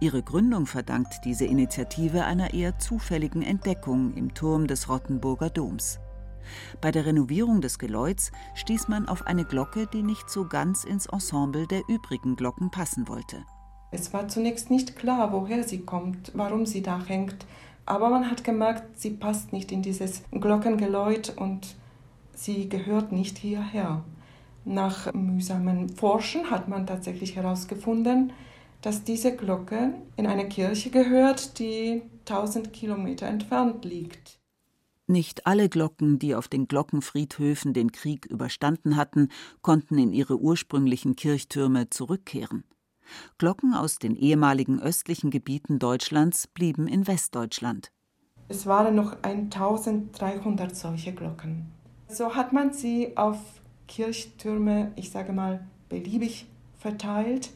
Ihre 0.00 0.22
Gründung 0.22 0.66
verdankt 0.66 1.20
diese 1.24 1.46
Initiative 1.46 2.24
einer 2.24 2.52
eher 2.52 2.78
zufälligen 2.78 3.42
Entdeckung 3.42 4.12
im 4.14 4.34
Turm 4.34 4.66
des 4.66 4.88
Rottenburger 4.88 5.48
Doms. 5.48 6.00
Bei 6.80 6.90
der 6.90 7.06
Renovierung 7.06 7.60
des 7.60 7.78
Geläuts 7.78 8.32
stieß 8.54 8.88
man 8.88 9.08
auf 9.08 9.26
eine 9.26 9.44
Glocke, 9.44 9.86
die 9.86 10.02
nicht 10.02 10.30
so 10.30 10.46
ganz 10.46 10.84
ins 10.84 11.06
Ensemble 11.06 11.66
der 11.66 11.82
übrigen 11.88 12.36
Glocken 12.36 12.70
passen 12.70 13.08
wollte. 13.08 13.44
Es 13.90 14.12
war 14.12 14.28
zunächst 14.28 14.70
nicht 14.70 14.96
klar, 14.96 15.32
woher 15.32 15.64
sie 15.64 15.80
kommt, 15.80 16.32
warum 16.34 16.66
sie 16.66 16.82
da 16.82 17.04
hängt, 17.04 17.46
aber 17.86 18.08
man 18.08 18.30
hat 18.30 18.44
gemerkt, 18.44 19.00
sie 19.00 19.10
passt 19.10 19.52
nicht 19.52 19.72
in 19.72 19.82
dieses 19.82 20.22
Glockengeläut 20.30 21.34
und 21.36 21.74
sie 22.34 22.68
gehört 22.68 23.10
nicht 23.10 23.38
hierher. 23.38 24.04
Nach 24.64 25.12
mühsamem 25.12 25.88
Forschen 25.88 26.50
hat 26.50 26.68
man 26.68 26.86
tatsächlich 26.86 27.34
herausgefunden, 27.34 28.32
dass 28.82 29.04
diese 29.04 29.34
Glocke 29.34 29.94
in 30.16 30.26
eine 30.26 30.48
Kirche 30.48 30.90
gehört, 30.90 31.58
die 31.58 32.02
1000 32.28 32.72
Kilometer 32.72 33.26
entfernt 33.26 33.84
liegt. 33.84 34.39
Nicht 35.10 35.44
alle 35.44 35.68
Glocken, 35.68 36.20
die 36.20 36.36
auf 36.36 36.46
den 36.46 36.68
Glockenfriedhöfen 36.68 37.72
den 37.72 37.90
Krieg 37.90 38.26
überstanden 38.26 38.94
hatten, 38.94 39.28
konnten 39.60 39.98
in 39.98 40.12
ihre 40.12 40.38
ursprünglichen 40.38 41.16
Kirchtürme 41.16 41.90
zurückkehren. 41.90 42.62
Glocken 43.36 43.74
aus 43.74 43.98
den 43.98 44.14
ehemaligen 44.14 44.80
östlichen 44.80 45.32
Gebieten 45.32 45.80
Deutschlands 45.80 46.46
blieben 46.46 46.86
in 46.86 47.08
Westdeutschland. 47.08 47.90
Es 48.46 48.66
waren 48.66 48.94
noch 48.94 49.20
1300 49.22 50.76
solche 50.76 51.12
Glocken. 51.12 51.66
So 52.06 52.36
hat 52.36 52.52
man 52.52 52.72
sie 52.72 53.16
auf 53.16 53.38
Kirchtürme, 53.88 54.92
ich 54.94 55.10
sage 55.10 55.32
mal, 55.32 55.66
beliebig 55.88 56.46
verteilt. 56.78 57.50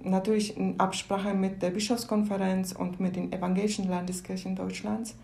Natürlich 0.00 0.56
in 0.56 0.78
Absprache 0.78 1.34
mit 1.34 1.60
der 1.60 1.70
Bischofskonferenz 1.70 2.70
und 2.70 3.00
mit 3.00 3.16
den 3.16 3.32
evangelischen 3.32 3.88
Landeskirchen 3.88 4.54
Deutschlands. 4.54 5.16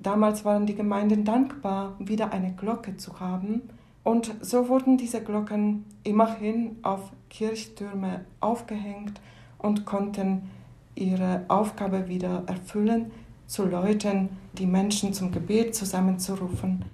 Damals 0.00 0.44
waren 0.44 0.66
die 0.66 0.74
Gemeinden 0.74 1.24
dankbar, 1.24 1.94
wieder 1.98 2.32
eine 2.32 2.52
Glocke 2.52 2.96
zu 2.96 3.20
haben. 3.20 3.62
Und 4.02 4.34
so 4.42 4.68
wurden 4.68 4.98
diese 4.98 5.22
Glocken 5.22 5.84
immerhin 6.02 6.76
auf 6.82 7.10
Kirchtürme 7.30 8.24
aufgehängt 8.40 9.20
und 9.58 9.86
konnten 9.86 10.50
ihre 10.94 11.44
Aufgabe 11.48 12.08
wieder 12.08 12.44
erfüllen, 12.46 13.10
zu 13.46 13.64
läuten, 13.64 14.30
die 14.58 14.66
Menschen 14.66 15.12
zum 15.12 15.32
Gebet 15.32 15.74
zusammenzurufen. 15.74 16.84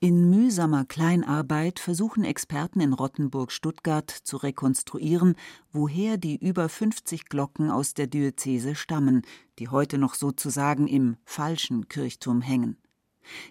In 0.00 0.30
mühsamer 0.30 0.84
Kleinarbeit 0.84 1.80
versuchen 1.80 2.22
Experten 2.22 2.78
in 2.78 2.92
Rottenburg-Stuttgart 2.92 4.08
zu 4.08 4.36
rekonstruieren, 4.36 5.34
woher 5.72 6.18
die 6.18 6.36
über 6.36 6.68
50 6.68 7.24
Glocken 7.28 7.68
aus 7.72 7.94
der 7.94 8.06
Diözese 8.06 8.76
stammen, 8.76 9.22
die 9.58 9.70
heute 9.70 9.98
noch 9.98 10.14
sozusagen 10.14 10.86
im 10.86 11.16
falschen 11.24 11.88
Kirchturm 11.88 12.42
hängen. 12.42 12.76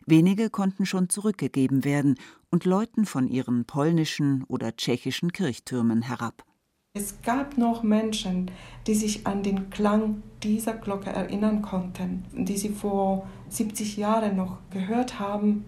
Wenige 0.05 0.49
konnten 0.49 0.85
schon 0.85 1.09
zurückgegeben 1.09 1.83
werden 1.83 2.15
und 2.49 2.63
läuten 2.63 3.05
von 3.05 3.27
ihren 3.27 3.65
polnischen 3.65 4.45
oder 4.45 4.73
tschechischen 4.73 5.33
Kirchtürmen 5.33 6.01
herab. 6.01 6.45
Es 6.93 7.21
gab 7.23 7.57
noch 7.57 7.83
Menschen, 7.83 8.51
die 8.87 8.95
sich 8.95 9.27
an 9.27 9.43
den 9.43 9.69
Klang 9.69 10.23
dieser 10.43 10.75
Glocke 10.75 11.09
erinnern 11.09 11.61
konnten, 11.61 12.23
die 12.33 12.57
sie 12.57 12.69
vor 12.69 13.27
70 13.49 13.97
Jahren 13.97 14.37
noch 14.37 14.59
gehört 14.71 15.19
haben 15.19 15.65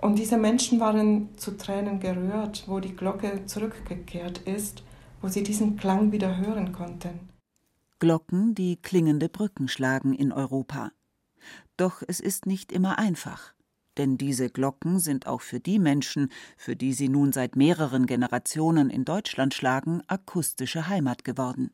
und 0.00 0.18
diese 0.18 0.36
Menschen 0.36 0.80
waren 0.80 1.36
zu 1.36 1.56
Tränen 1.56 2.00
gerührt, 2.00 2.64
wo 2.66 2.80
die 2.80 2.96
Glocke 2.96 3.44
zurückgekehrt 3.46 4.38
ist, 4.38 4.82
wo 5.20 5.28
sie 5.28 5.42
diesen 5.42 5.76
Klang 5.76 6.12
wieder 6.12 6.36
hören 6.38 6.72
konnten. 6.72 7.28
Glocken, 7.98 8.54
die 8.54 8.76
klingende 8.76 9.28
Brücken 9.28 9.68
schlagen 9.68 10.14
in 10.14 10.32
Europa. 10.32 10.92
Doch 11.76 12.02
es 12.06 12.20
ist 12.20 12.46
nicht 12.46 12.72
immer 12.72 12.98
einfach, 12.98 13.54
denn 13.98 14.16
diese 14.16 14.48
Glocken 14.48 14.98
sind 14.98 15.26
auch 15.26 15.42
für 15.42 15.60
die 15.60 15.78
Menschen, 15.78 16.30
für 16.56 16.76
die 16.76 16.94
sie 16.94 17.08
nun 17.08 17.32
seit 17.32 17.56
mehreren 17.56 18.06
Generationen 18.06 18.88
in 18.88 19.04
Deutschland 19.04 19.52
schlagen, 19.52 20.02
akustische 20.06 20.88
Heimat 20.88 21.24
geworden. 21.24 21.70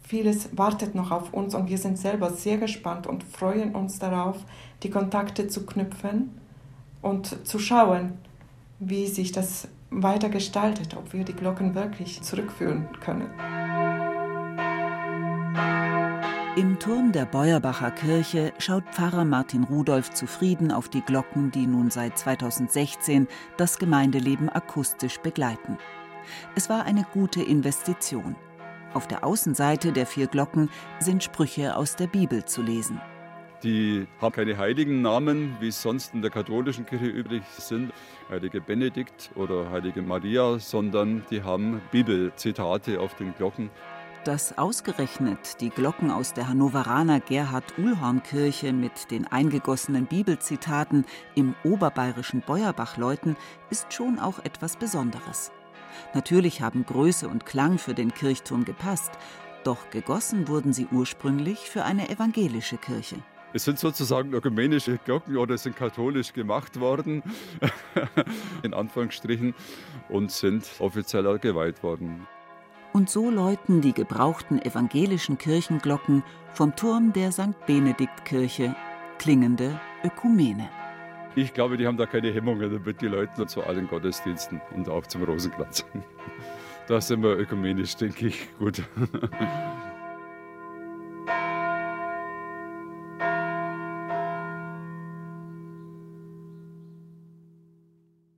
Vieles 0.00 0.56
wartet 0.56 0.94
noch 0.94 1.10
auf 1.10 1.34
uns 1.34 1.54
und 1.54 1.68
wir 1.68 1.78
sind 1.78 1.98
selber 1.98 2.30
sehr 2.30 2.58
gespannt 2.58 3.06
und 3.06 3.24
freuen 3.24 3.74
uns 3.74 3.98
darauf, 3.98 4.44
die 4.82 4.90
Kontakte 4.90 5.48
zu 5.48 5.66
knüpfen 5.66 6.30
und 7.06 7.46
zu 7.46 7.58
schauen, 7.58 8.18
wie 8.80 9.06
sich 9.06 9.32
das 9.32 9.68
weiter 9.90 10.28
gestaltet, 10.28 10.96
ob 10.96 11.12
wir 11.12 11.24
die 11.24 11.32
Glocken 11.32 11.74
wirklich 11.74 12.20
zurückführen 12.22 12.88
können. 13.00 13.30
Im 16.56 16.78
Turm 16.78 17.12
der 17.12 17.26
Beuerbacher 17.26 17.90
Kirche 17.90 18.52
schaut 18.58 18.84
Pfarrer 18.90 19.24
Martin 19.24 19.64
Rudolf 19.64 20.10
zufrieden 20.10 20.72
auf 20.72 20.88
die 20.88 21.02
Glocken, 21.02 21.50
die 21.50 21.66
nun 21.66 21.90
seit 21.90 22.18
2016 22.18 23.28
das 23.56 23.78
Gemeindeleben 23.78 24.48
akustisch 24.48 25.18
begleiten. 25.18 25.78
Es 26.54 26.68
war 26.68 26.84
eine 26.84 27.06
gute 27.12 27.42
Investition. 27.42 28.36
Auf 28.94 29.06
der 29.06 29.24
Außenseite 29.24 29.92
der 29.92 30.06
vier 30.06 30.26
Glocken 30.26 30.70
sind 30.98 31.22
Sprüche 31.22 31.76
aus 31.76 31.96
der 31.96 32.06
Bibel 32.06 32.44
zu 32.46 32.62
lesen. 32.62 33.00
Die 33.62 34.06
haben 34.20 34.32
keine 34.32 34.58
heiligen 34.58 35.00
Namen, 35.00 35.56
wie 35.60 35.68
es 35.68 35.80
sonst 35.80 36.12
in 36.12 36.20
der 36.20 36.30
katholischen 36.30 36.84
Kirche 36.84 37.06
üblich 37.06 37.42
sind, 37.56 37.90
heilige 38.28 38.60
Benedikt 38.60 39.30
oder 39.34 39.70
heilige 39.70 40.02
Maria, 40.02 40.58
sondern 40.58 41.24
die 41.30 41.42
haben 41.42 41.80
Bibelzitate 41.90 43.00
auf 43.00 43.14
den 43.14 43.34
Glocken. 43.34 43.70
Dass 44.24 44.58
ausgerechnet 44.58 45.60
die 45.60 45.70
Glocken 45.70 46.10
aus 46.10 46.34
der 46.34 46.48
Hannoveraner 46.48 47.20
Gerhard-Uhlhorn-Kirche 47.20 48.72
mit 48.72 49.10
den 49.10 49.26
eingegossenen 49.26 50.06
Bibelzitaten 50.06 51.06
im 51.34 51.54
oberbayerischen 51.64 52.42
Beuerbach 52.42 52.96
läuten, 52.96 53.36
ist 53.70 53.92
schon 53.92 54.18
auch 54.18 54.40
etwas 54.40 54.76
Besonderes. 54.76 55.52
Natürlich 56.12 56.60
haben 56.60 56.84
Größe 56.84 57.28
und 57.28 57.46
Klang 57.46 57.78
für 57.78 57.94
den 57.94 58.12
Kirchturm 58.12 58.64
gepasst, 58.64 59.12
doch 59.64 59.90
gegossen 59.90 60.48
wurden 60.48 60.72
sie 60.72 60.88
ursprünglich 60.90 61.70
für 61.70 61.84
eine 61.84 62.10
evangelische 62.10 62.76
Kirche. 62.76 63.16
Es 63.56 63.64
sind 63.64 63.78
sozusagen 63.78 64.34
ökumenische 64.34 64.98
Glocken 65.02 65.38
oder 65.38 65.56
sind 65.56 65.76
katholisch 65.76 66.34
gemacht 66.34 66.78
worden, 66.78 67.22
in 68.62 68.74
Anführungsstrichen, 68.74 69.54
und 70.10 70.30
sind 70.30 70.68
offiziell 70.78 71.38
geweiht 71.38 71.82
worden. 71.82 72.26
Und 72.92 73.08
so 73.08 73.30
läuten 73.30 73.80
die 73.80 73.94
gebrauchten 73.94 74.60
evangelischen 74.60 75.38
Kirchenglocken 75.38 76.22
vom 76.52 76.76
Turm 76.76 77.14
der 77.14 77.32
St. 77.32 77.56
Benedikt-Kirche 77.66 78.76
klingende 79.18 79.80
Ökumene. 80.04 80.68
Ich 81.34 81.54
glaube, 81.54 81.78
die 81.78 81.86
haben 81.86 81.96
da 81.96 82.04
keine 82.04 82.34
Hemmungen 82.34 82.70
damit, 82.70 83.00
die 83.00 83.08
Leute 83.08 83.46
zu 83.46 83.62
allen 83.62 83.88
Gottesdiensten 83.88 84.60
und 84.74 84.90
auch 84.90 85.06
zum 85.06 85.22
Rosenkranz. 85.22 85.86
Da 86.88 87.00
sind 87.00 87.24
wir 87.24 87.36
ökumenisch, 87.36 87.96
denke 87.96 88.28
ich, 88.28 88.46
gut. 88.60 88.80